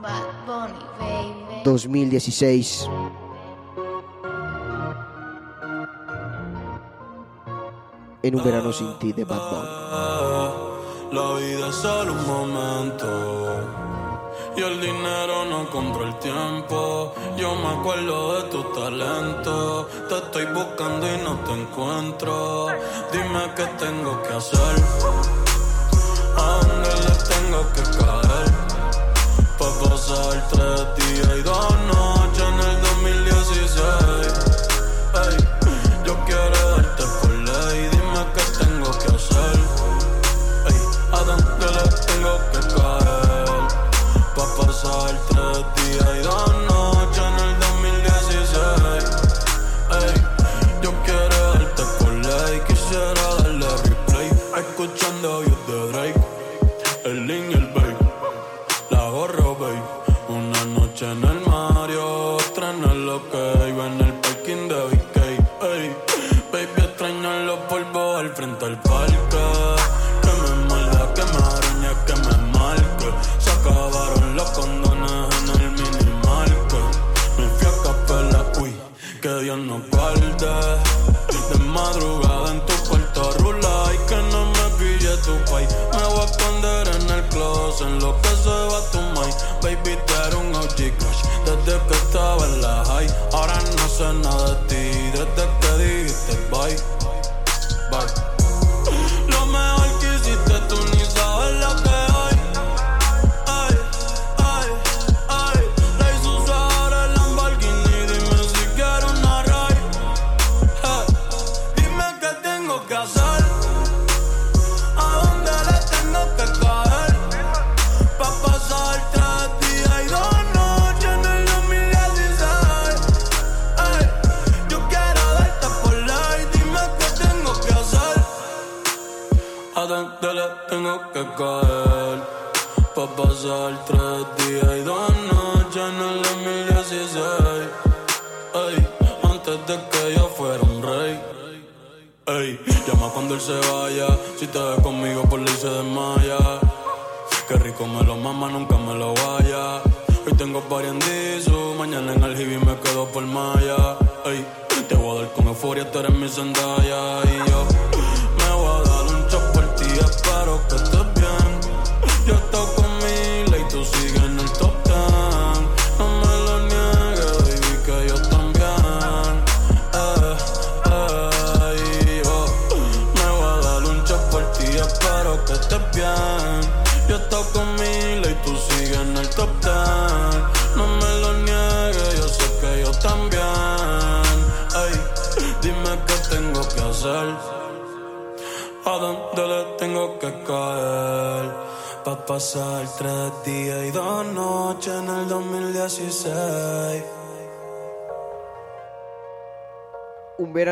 [0.01, 1.61] Bad Bunny, baby.
[1.63, 2.87] 2016.
[8.23, 9.85] En Un Verano Sin Ti de Bad Bunny.
[11.11, 13.94] La vida es solo un momento.
[14.57, 17.13] Y el dinero no compra el tiempo.
[17.35, 19.89] Yo me acuerdo de tu talento.
[20.07, 22.67] Te estoy buscando y no te encuentro.
[23.11, 24.75] Dime qué tengo que hacer.
[26.37, 28.51] ¿A dónde le tengo que caer?
[29.59, 31.74] Pa' pasar tres días y dos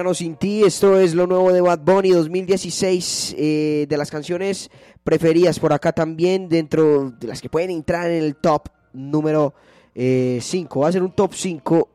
[0.03, 4.69] verano sin ti, esto es lo nuevo de Bad Bunny 2016, eh, de las canciones
[5.01, 9.53] preferidas por acá también, dentro de las que pueden entrar en el top número
[9.95, 10.79] 5.
[10.81, 11.87] va a ser un top 5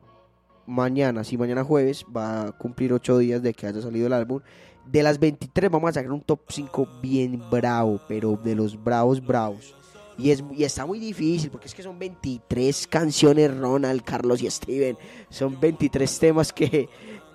[0.65, 4.41] mañana, si mañana jueves va a cumplir 8 días de que haya salido el álbum.
[4.87, 9.23] De las 23 vamos a sacar un top 5 bien bravo, pero de los bravos
[9.23, 9.75] bravos.
[10.17, 14.49] Y, es, y está muy difícil porque es que son 23 canciones Ronald, Carlos y
[14.49, 14.97] Steven.
[15.29, 16.89] Son 23 temas que,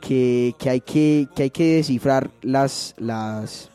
[0.06, 3.70] que, que hay que que hay que descifrar las las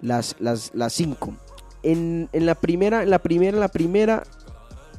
[0.00, 1.34] las las las cinco.
[1.82, 4.22] En, en la primera, en la primera, en la primera,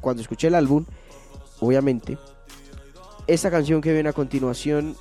[0.00, 0.86] cuando escuché el álbum,
[1.60, 2.16] obviamente,
[3.26, 4.96] esta canción que viene a continuación,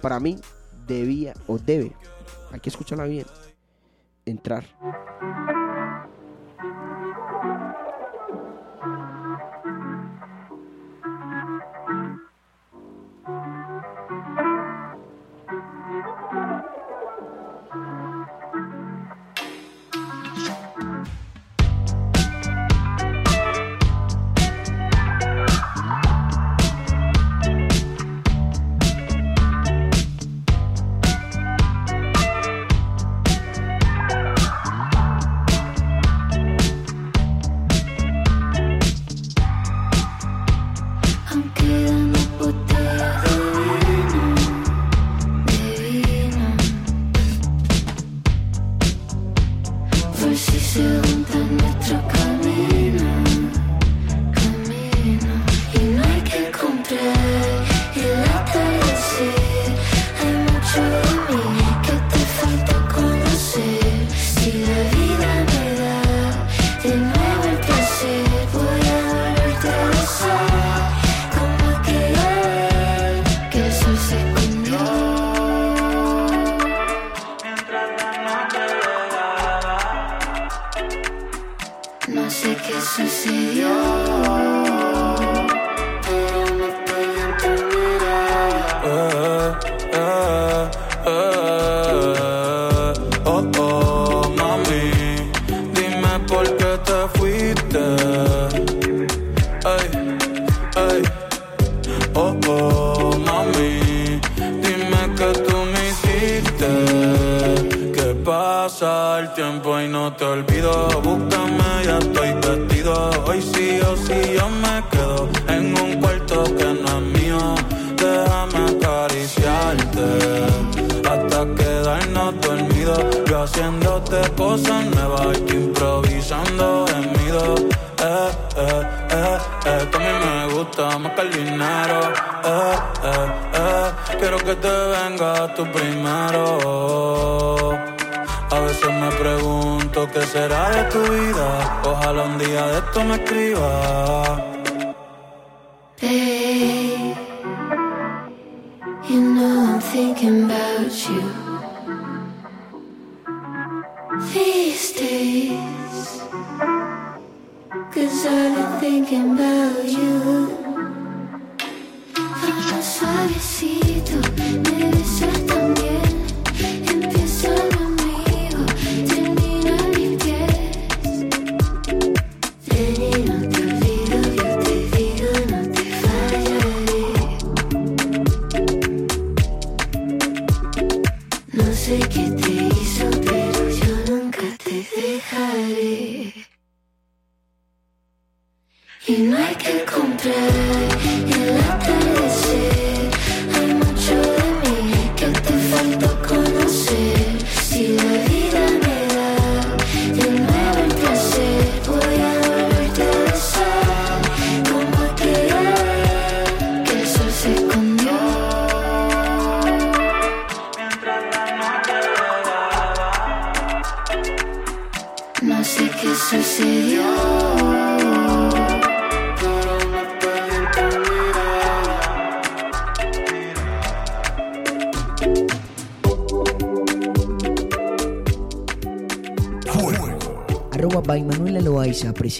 [0.00, 0.38] para mí,
[0.86, 1.92] debía o debe,
[2.50, 3.26] hay que escucharla bien,
[4.24, 4.64] entrar.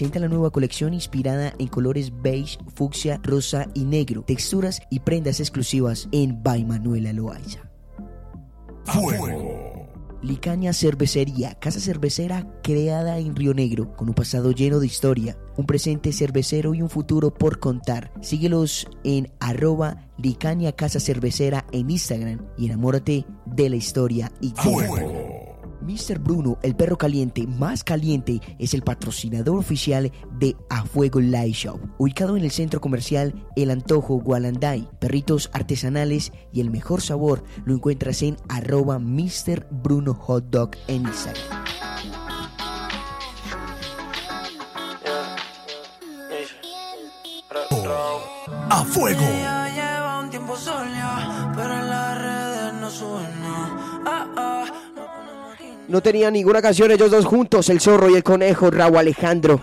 [0.03, 5.39] Presenta la nueva colección inspirada en colores beige, fucsia, rosa y negro, texturas y prendas
[5.39, 7.71] exclusivas en By Manuela Loaiza.
[10.21, 15.65] Licaña Cervecería, casa cervecera creada en Río Negro, con un pasado lleno de historia, un
[15.65, 18.11] presente cervecero y un futuro por contar.
[18.21, 24.51] Síguelos en arroba Licaña Casa Cervecera en Instagram y enamórate de la historia y
[25.83, 26.19] Mr.
[26.19, 31.79] Bruno, el perro caliente más caliente, es el patrocinador oficial de A Fuego Light Shop,
[31.97, 34.87] ubicado en el centro comercial El Antojo Gualanday.
[34.99, 39.67] Perritos artesanales y el mejor sabor lo encuentras en arroba Mr.
[39.69, 41.63] Bruno Hot Dog en Instagram.
[48.69, 49.21] A fuego.
[49.21, 53.82] Ella lleva un tiempo sola, pero en las redes sube nada.
[55.87, 59.59] No tenía ninguna canción ellos dos juntos, el zorro y el conejo, Raúl Alejandro.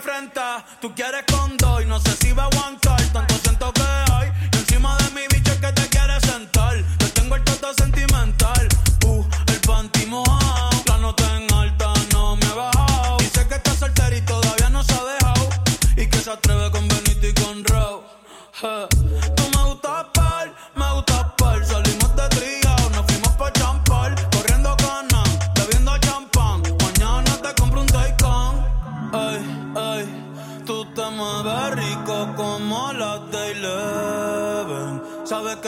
[0.00, 2.49] Afrenta, tú quieres con dos y no sé si va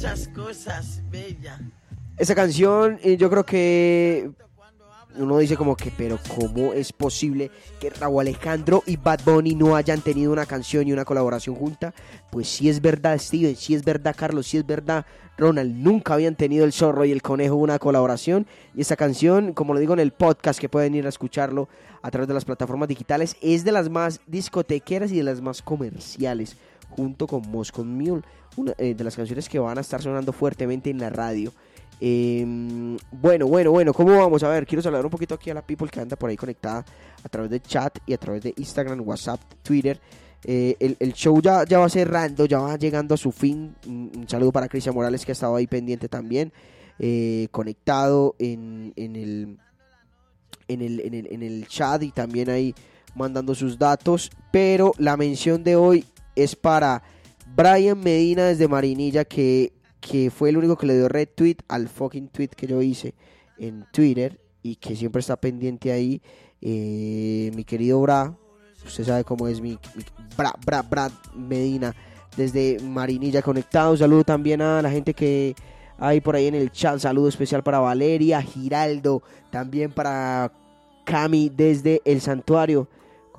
[0.00, 1.60] muchas cosas bellas.
[2.16, 4.30] Esa canción, eh, yo creo que
[5.16, 9.76] uno dice como que, pero ¿cómo es posible que Raúl Alejandro y Bad Bunny no
[9.76, 11.92] hayan tenido una canción y una colaboración junta?
[12.30, 15.04] Pues sí es verdad, Steven, sí es verdad, Carlos, sí es verdad,
[15.36, 15.70] Ronald.
[15.76, 18.46] Nunca habían tenido el zorro y el conejo una colaboración.
[18.74, 21.68] Y esta canción, como lo digo en el podcast, que pueden ir a escucharlo
[22.00, 25.60] a través de las plataformas digitales, es de las más discotequeras y de las más
[25.60, 26.56] comerciales,
[26.90, 28.22] junto con Moscow Mule,
[28.56, 31.52] una eh, de las canciones que van a estar sonando fuertemente en la radio.
[32.02, 32.44] Eh,
[33.12, 34.42] bueno, bueno, bueno, ¿cómo vamos?
[34.42, 36.84] A ver, quiero saludar un poquito aquí a la people que anda por ahí conectada
[37.22, 40.00] a través de chat y a través de Instagram, WhatsApp, Twitter.
[40.44, 43.74] Eh, el, show ya, ya va cerrando, ya va llegando a su fin.
[43.86, 46.52] Un, un saludo para Cristian Morales que ha estado ahí pendiente también,
[46.98, 49.58] eh, conectado en, en el,
[50.68, 52.74] en, el, en, el, en el chat y también ahí
[53.14, 54.30] mandando sus datos.
[54.50, 56.06] Pero la mención de hoy
[56.42, 57.02] es para
[57.54, 62.28] Brian Medina desde Marinilla que que fue el único que le dio retweet al fucking
[62.28, 63.14] tweet que yo hice
[63.58, 66.22] en Twitter y que siempre está pendiente ahí.
[66.60, 68.34] Eh, mi querido Bra,
[68.84, 70.04] usted sabe cómo es mi, mi
[70.36, 71.94] Bra, Bra, Bra Medina
[72.36, 73.92] desde Marinilla conectado.
[73.92, 75.54] Un saludo también a la gente que
[75.98, 76.98] hay por ahí en el chat.
[76.98, 80.50] Saludo especial para Valeria, Giraldo, también para
[81.04, 82.88] Cami desde el santuario.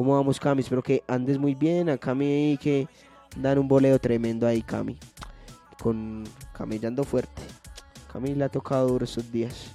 [0.01, 0.61] ¿Cómo vamos, Cami?
[0.61, 1.87] Espero que andes muy bien.
[1.87, 2.87] A Cami ahí que
[3.37, 4.97] dan un boleo tremendo ahí, Cami
[5.79, 6.23] con
[6.53, 7.43] camellando fuerte.
[8.11, 9.71] Camila le ha tocado duro estos días.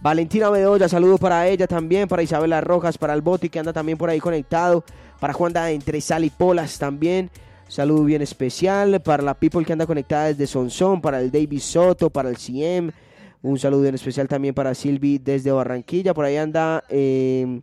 [0.00, 3.98] Valentina Bedoya, saludo para ella también, para Isabela Rojas, para el Boti que anda también
[3.98, 4.84] por ahí conectado,
[5.20, 7.30] para Juan da entre Sal y Polas también.
[7.68, 12.08] Saludo bien especial para la people que anda conectada desde Sonsón, para el David Soto,
[12.08, 12.90] para el CM,
[13.42, 16.14] Un saludo en especial también para Silvi desde Barranquilla.
[16.14, 17.60] Por ahí anda eh,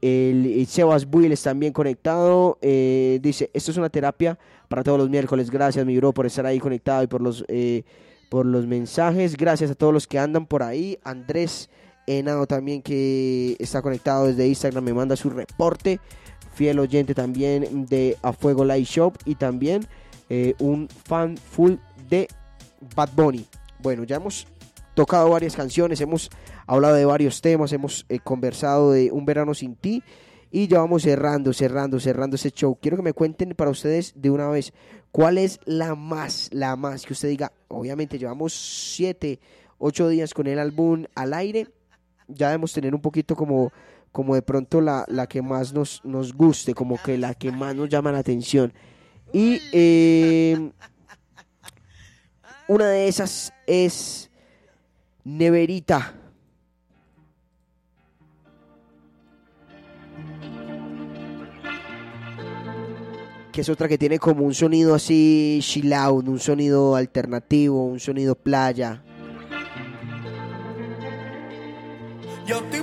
[0.00, 2.58] el, el Sebas Builes también conectado.
[2.62, 5.50] Eh, dice, esto es una terapia para todos los miércoles.
[5.50, 7.82] Gracias, mi bro, por estar ahí conectado y por los, eh,
[8.28, 9.36] por los mensajes.
[9.36, 10.98] Gracias a todos los que andan por ahí.
[11.04, 11.68] Andrés
[12.06, 14.84] Henao también que está conectado desde Instagram.
[14.84, 16.00] Me manda su reporte.
[16.54, 19.14] Fiel oyente también de A Fuego Live Shop.
[19.24, 19.86] Y también
[20.28, 21.74] eh, un fan full
[22.08, 22.28] de
[22.94, 23.44] Bad Bunny.
[23.82, 24.46] Bueno, ya hemos
[24.94, 26.30] tocado varias canciones, hemos
[26.66, 30.02] hablado de varios temas, hemos eh, conversado de Un Verano Sin Ti
[30.50, 32.76] y ya vamos cerrando, cerrando, cerrando este show.
[32.80, 34.72] Quiero que me cuenten para ustedes de una vez
[35.12, 37.52] cuál es la más, la más que usted diga.
[37.68, 39.38] Obviamente llevamos siete,
[39.78, 41.68] ocho días con el álbum al aire,
[42.28, 43.72] ya debemos tener un poquito como,
[44.12, 47.74] como de pronto la, la que más nos, nos guste, como que la que más
[47.74, 48.72] nos llama la atención.
[49.32, 50.72] Y eh,
[52.68, 54.29] una de esas es
[55.24, 56.14] Neverita.
[63.52, 68.34] Que es otra que tiene como un sonido así chill un sonido alternativo, un sonido
[68.34, 69.02] playa.
[72.46, 72.80] Yo estoy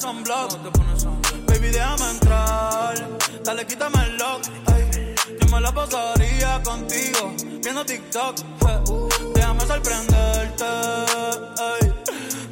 [0.00, 1.04] pones.
[1.46, 2.94] Baby, déjame entrar.
[3.44, 4.42] Dale, quítame el lock,
[4.74, 5.14] ey.
[5.40, 8.38] Yo me la pasaría contigo, viendo TikTok.
[8.38, 8.80] eh.
[9.34, 11.92] Déjame sorprenderte, ey.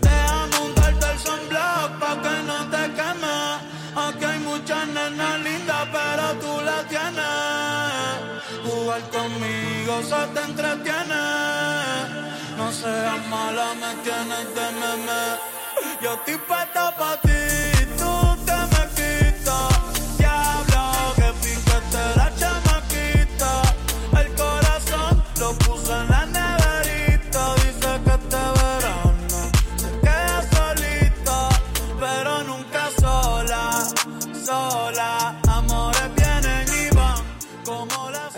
[0.01, 3.39] Déjame untarte el sunblock pa' que no te queme.
[3.97, 8.23] Aquí hay muchas nenas lindas, pero tú la tienes.
[8.65, 11.25] Jugar conmigo se te entretiene.
[12.59, 15.58] No seas mala, me tienes de meme.
[16.01, 17.29] Yo estoy puesta pa' ti,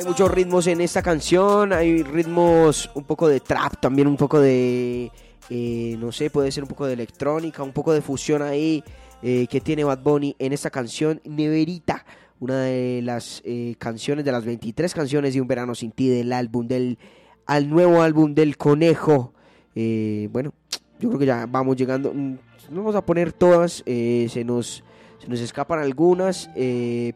[0.07, 5.11] muchos ritmos en esta canción, hay ritmos un poco de trap, también un poco de,
[5.53, 8.85] eh, no sé, puede ser un poco de electrónica, un poco de fusión ahí
[9.21, 12.07] eh, que tiene Bad Bunny en esta canción Neverita,
[12.39, 16.33] una de las eh, canciones, de las 23 canciones de Un Verano Sin Ti del
[16.33, 16.99] álbum, del
[17.47, 19.35] al nuevo álbum del Conejo.
[19.75, 20.53] Bueno,
[21.01, 22.39] yo creo que ya vamos llegando, mm,
[22.71, 24.85] no vamos a poner todas, se nos
[25.19, 26.49] se nos escapan algunas,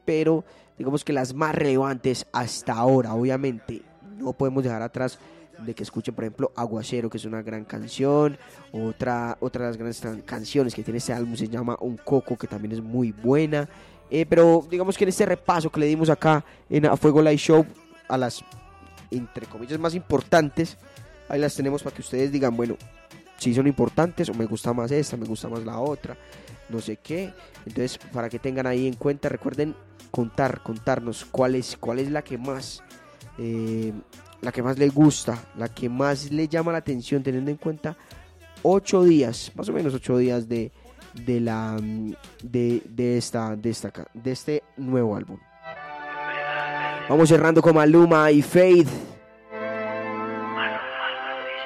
[0.04, 0.44] pero
[0.76, 3.82] digamos que las más relevantes hasta ahora, obviamente,
[4.18, 5.18] no podemos dejar atrás
[5.58, 8.38] de que escuchen, por ejemplo, Aguacero, que es una gran canción.
[8.72, 12.46] Otra, otra de las grandes canciones que tiene este álbum se llama Un Coco, que
[12.46, 13.68] también es muy buena.
[14.10, 17.38] Eh, pero digamos que en este repaso que le dimos acá en A Fuego Live
[17.38, 17.66] Show,
[18.08, 18.44] a las,
[19.10, 20.76] entre comillas, más importantes,
[21.28, 22.76] ahí las tenemos para que ustedes digan, bueno,
[23.38, 26.16] si son importantes o me gusta más esta, me gusta más la otra,
[26.68, 27.32] no sé qué.
[27.66, 29.74] Entonces, para que tengan ahí en cuenta, recuerden
[30.10, 32.82] contar, contarnos cuál es, cuál es la que más,
[33.38, 33.92] eh,
[34.40, 37.96] la que más les gusta, la que más le llama la atención, teniendo en cuenta
[38.62, 40.72] ocho días, más o menos ocho días de,
[41.14, 43.76] de la, mm, de, de esta, de
[44.14, 45.38] de este nuevo álbum.
[47.08, 48.88] Vamos cerrando con Maluma y Faith.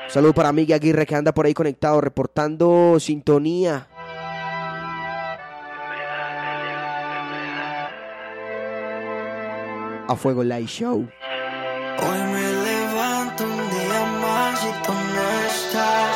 [0.04, 3.86] Un saludo para Miguel Aguirre que anda por ahí conectado, reportando sintonía.
[10.08, 11.06] A Fuego Live Show.
[12.00, 12.47] Hoy me
[15.74, 16.07] no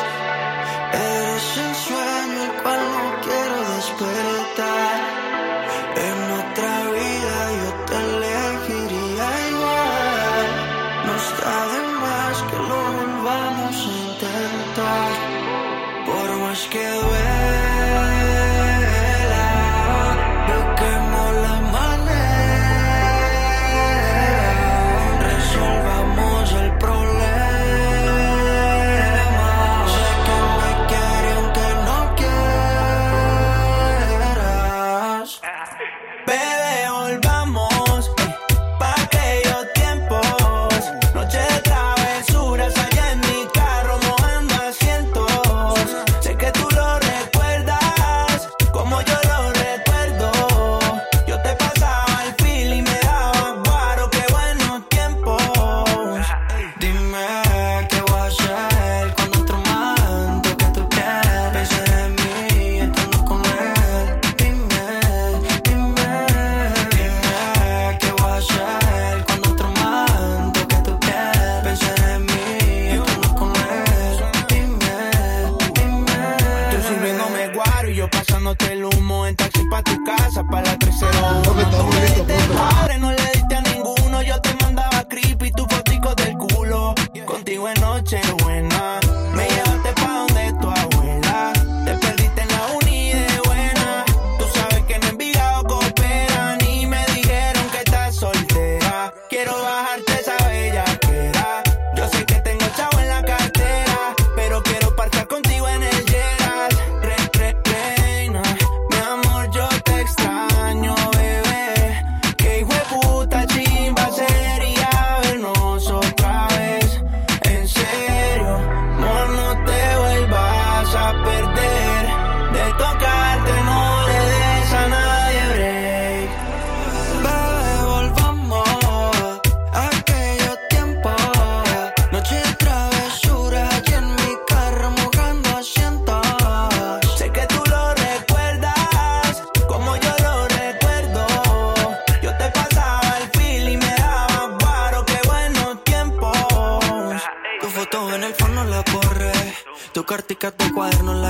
[150.91, 151.22] cartica,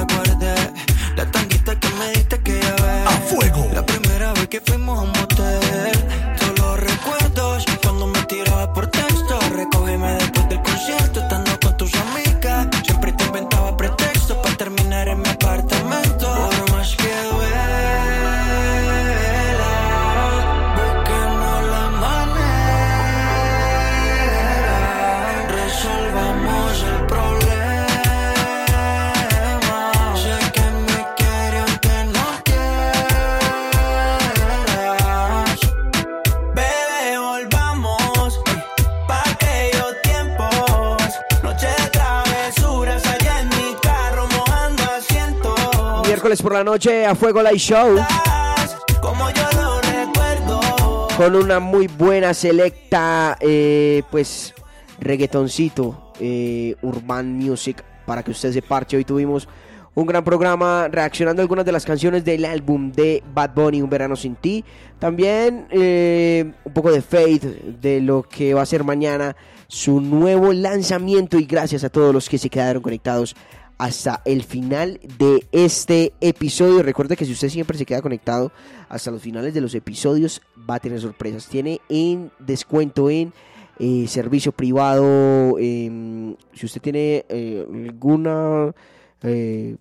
[46.53, 47.95] la noche a Fuego Live Show.
[49.01, 51.07] Como yo lo recuerdo.
[51.17, 54.53] Con una muy buena selecta, eh, pues,
[54.99, 58.97] reggaetoncito, eh, urban music, para que usted se parche.
[58.97, 59.47] Hoy tuvimos
[59.95, 63.89] un gran programa reaccionando a algunas de las canciones del álbum de Bad Bunny, Un
[63.89, 64.63] Verano Sin Ti.
[64.99, 67.43] También eh, un poco de Faith,
[67.81, 69.35] de lo que va a ser mañana
[69.67, 71.39] su nuevo lanzamiento.
[71.39, 73.35] Y gracias a todos los que se quedaron conectados
[73.77, 76.83] hasta el final de este episodio.
[76.83, 78.51] Recuerde que si usted siempre se queda conectado
[78.89, 81.47] hasta los finales de los episodios, va a tener sorpresas.
[81.47, 83.33] Tiene en descuento en
[83.79, 85.57] eh, servicio privado.
[85.59, 88.73] em, si usted tiene eh, alguna
[89.23, 89.75] eh,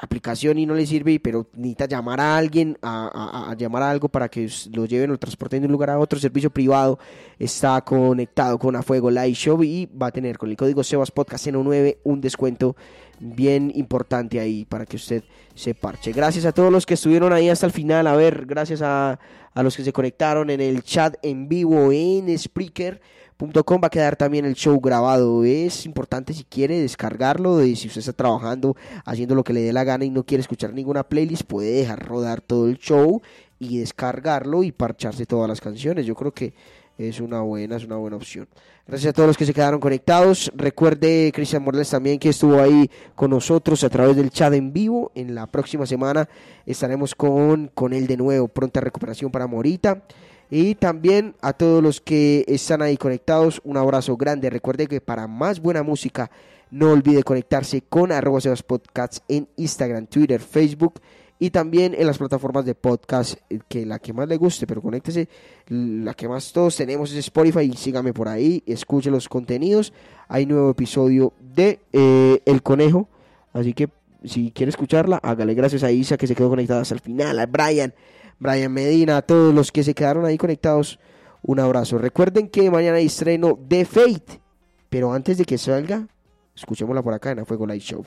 [0.00, 4.28] aplicación y no le sirve, pero necesita llamar a alguien, a, llamar a algo para
[4.28, 6.98] que lo lleven o transporten de un lugar a otro, servicio privado
[7.38, 11.10] está conectado con A Fuego Live Show y va a tener con el código Sebas
[11.10, 12.76] Podcast 09 un descuento
[13.20, 15.24] bien importante ahí para que usted
[15.54, 16.12] se parche.
[16.12, 18.06] Gracias a todos los que estuvieron ahí hasta el final.
[18.06, 19.18] A ver, gracias a,
[19.54, 23.80] a los que se conectaron en el chat en vivo en Spreaker.com.
[23.82, 25.44] Va a quedar también el show grabado.
[25.44, 27.56] Es importante si quiere descargarlo.
[27.56, 30.42] De, si usted está trabajando, haciendo lo que le dé la gana y no quiere
[30.42, 33.20] escuchar ninguna playlist, puede dejar rodar todo el show
[33.58, 36.06] y descargarlo y parcharse todas las canciones.
[36.06, 36.54] Yo creo que
[36.98, 38.48] es una buena, es una buena opción.
[38.86, 40.50] Gracias a todos los que se quedaron conectados.
[40.54, 45.12] Recuerde Cristian Morales también que estuvo ahí con nosotros a través del chat en vivo.
[45.14, 46.28] En la próxima semana
[46.66, 48.48] estaremos con, con él de nuevo.
[48.48, 50.02] Pronta recuperación para Morita.
[50.50, 54.50] Y también a todos los que están ahí conectados, un abrazo grande.
[54.50, 56.30] Recuerde que para más buena música,
[56.70, 61.00] no olvide conectarse con arroba Sebas Podcasts en Instagram, Twitter, Facebook
[61.38, 64.82] y también en las plataformas de podcast, eh, que la que más le guste, pero
[64.82, 65.28] conéctese,
[65.68, 69.92] la que más todos tenemos es Spotify, y sígame por ahí, escuche los contenidos,
[70.28, 73.08] hay nuevo episodio de eh, El Conejo,
[73.52, 73.88] así que
[74.24, 77.46] si quiere escucharla, hágale gracias a Isa que se quedó conectada hasta el final, a
[77.46, 77.94] Brian,
[78.38, 80.98] Brian Medina, a todos los que se quedaron ahí conectados,
[81.42, 81.98] un abrazo.
[81.98, 84.40] Recuerden que mañana hay estreno de Fate,
[84.88, 86.08] pero antes de que salga,
[86.56, 88.04] escuchémosla por acá en A Fuego Light Show.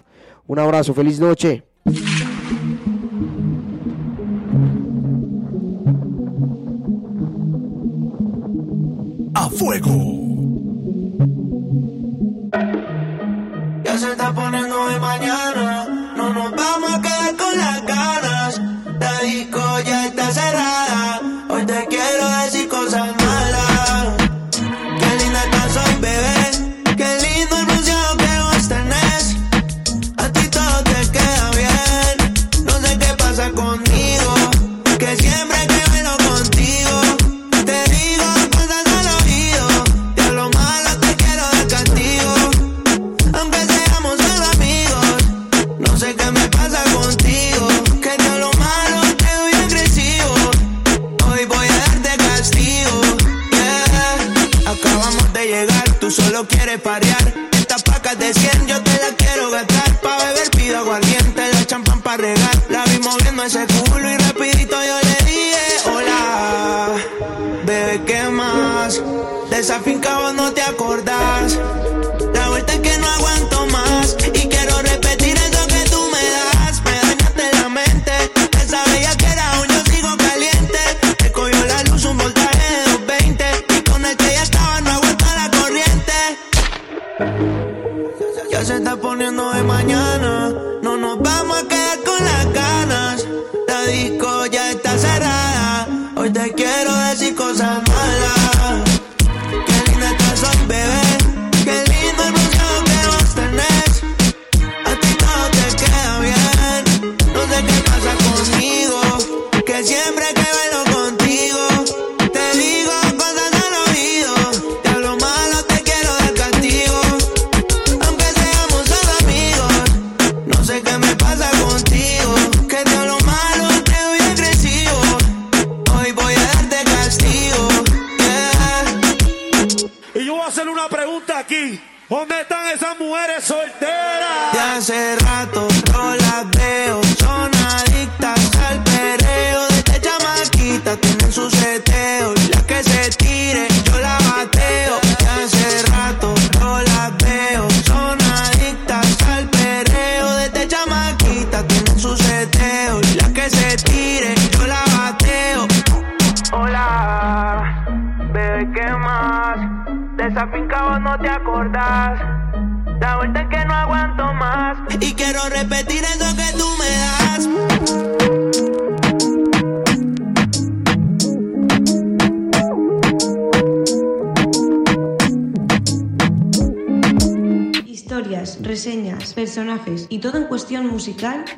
[0.48, 1.64] Un abrazo, feliz noche.
[9.62, 9.96] Fuego.
[13.84, 16.71] Ya se está poniendo de mañana, no nos va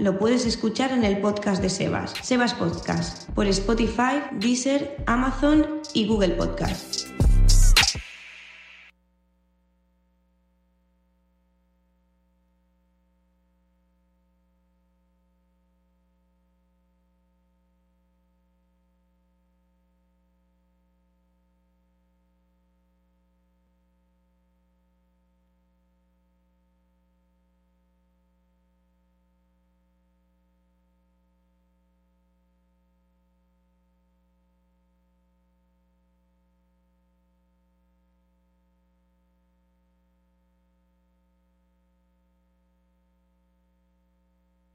[0.04, 6.08] lo puedes escuchar en el podcast de Sebas, Sebas Podcast, por Spotify, Deezer, Amazon y
[6.08, 6.93] Google Podcast.